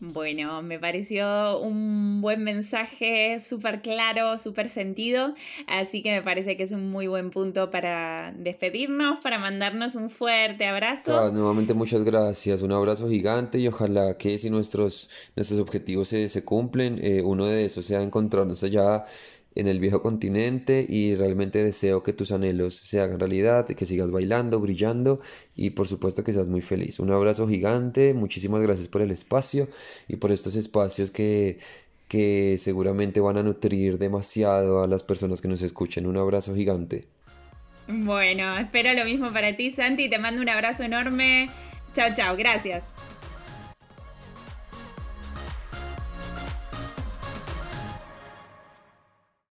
Bueno, 0.00 0.60
me 0.60 0.78
pareció 0.78 1.60
un 1.60 2.20
buen 2.20 2.42
mensaje, 2.42 3.38
súper 3.40 3.80
claro, 3.80 4.38
súper 4.38 4.68
sentido, 4.68 5.34
así 5.66 6.02
que 6.02 6.10
me 6.10 6.20
parece 6.20 6.56
que 6.56 6.64
es 6.64 6.72
un 6.72 6.90
muy 6.90 7.06
buen 7.06 7.30
punto 7.30 7.70
para 7.70 8.34
despedirnos, 8.36 9.20
para 9.20 9.38
mandarnos 9.38 9.94
un 9.94 10.10
fuerte 10.10 10.66
abrazo. 10.66 11.30
nuevamente 11.30 11.74
muchas 11.74 12.02
gracias, 12.02 12.62
un 12.62 12.72
abrazo 12.72 13.08
gigante 13.08 13.58
y 13.58 13.68
ojalá 13.68 14.18
que 14.18 14.36
si 14.36 14.50
nuestros, 14.50 15.08
nuestros 15.36 15.60
objetivos 15.60 16.08
se, 16.08 16.28
se 16.28 16.44
cumplen, 16.44 16.98
eh, 17.00 17.22
uno 17.22 17.46
de 17.46 17.64
esos 17.64 17.86
sea 17.86 18.02
encontrarnos 18.02 18.64
allá 18.64 19.04
en 19.54 19.68
el 19.68 19.78
viejo 19.80 20.02
continente 20.02 20.84
y 20.88 21.14
realmente 21.14 21.62
deseo 21.62 22.02
que 22.02 22.12
tus 22.12 22.32
anhelos 22.32 22.74
se 22.74 23.00
hagan 23.00 23.20
realidad, 23.20 23.66
que 23.66 23.86
sigas 23.86 24.10
bailando, 24.10 24.60
brillando 24.60 25.20
y 25.56 25.70
por 25.70 25.86
supuesto 25.86 26.24
que 26.24 26.32
seas 26.32 26.48
muy 26.48 26.62
feliz. 26.62 26.98
Un 26.98 27.10
abrazo 27.12 27.46
gigante, 27.46 28.14
muchísimas 28.14 28.62
gracias 28.62 28.88
por 28.88 29.02
el 29.02 29.10
espacio 29.10 29.68
y 30.08 30.16
por 30.16 30.32
estos 30.32 30.56
espacios 30.56 31.10
que, 31.10 31.58
que 32.08 32.56
seguramente 32.58 33.20
van 33.20 33.38
a 33.38 33.42
nutrir 33.42 33.98
demasiado 33.98 34.82
a 34.82 34.86
las 34.86 35.02
personas 35.02 35.40
que 35.40 35.48
nos 35.48 35.62
escuchen. 35.62 36.06
Un 36.06 36.16
abrazo 36.16 36.54
gigante. 36.54 37.04
Bueno, 37.86 38.56
espero 38.56 38.94
lo 38.94 39.04
mismo 39.04 39.32
para 39.32 39.56
ti, 39.56 39.70
Santi. 39.70 40.08
Te 40.08 40.18
mando 40.18 40.40
un 40.40 40.48
abrazo 40.48 40.84
enorme. 40.84 41.48
Chao, 41.92 42.14
chao. 42.14 42.36
Gracias. 42.36 42.82